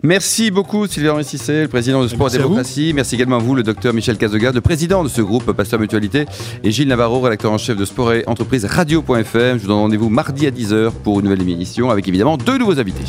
Merci 0.04 0.52
beaucoup 0.52 0.88
Sylvain 0.88 1.14
Ressissé, 1.14 1.64
le 1.64 1.68
président 1.68 2.02
de 2.02 2.08
Sport 2.08 2.34
et 2.34 2.38
Démocratie. 2.38 2.94
Merci 2.96 3.16
également 3.16 3.38
à 3.38 3.40
vous, 3.40 3.56
le 3.56 3.64
docteur 3.64 3.94
Michel 3.94 4.18
Cazega, 4.18 4.52
le 4.52 4.62
président 4.62 5.04
de 5.04 5.10
ce 5.10 5.22
groupe 5.22 5.52
Pasteur 5.52 5.80
Mutualité, 5.80 6.26
et 6.64 6.72
Gilles 6.72 6.88
Navarro, 6.88 7.22
rédacteur 7.22 7.52
en 7.52 7.58
chef 7.58 7.78
de 7.78 7.86
Sport 7.86 8.14
et 8.14 8.24
Entreprise 8.28 8.66
Radio.fm. 8.66 9.58
Je 9.58 9.62
vous 9.62 9.68
donne 9.68 9.78
rendez-vous 9.78 10.10
mardi 10.10 10.48
à 10.48 10.52
10h 10.52 10.92
pour 11.04 11.20
une 11.20 11.26
nouvelle 11.26 11.42
émission 11.42 11.90
avec 11.90 12.08
évidemment 12.08 12.38
deux 12.38 12.58
nouveaux 12.58 12.80
invités. 12.80 13.06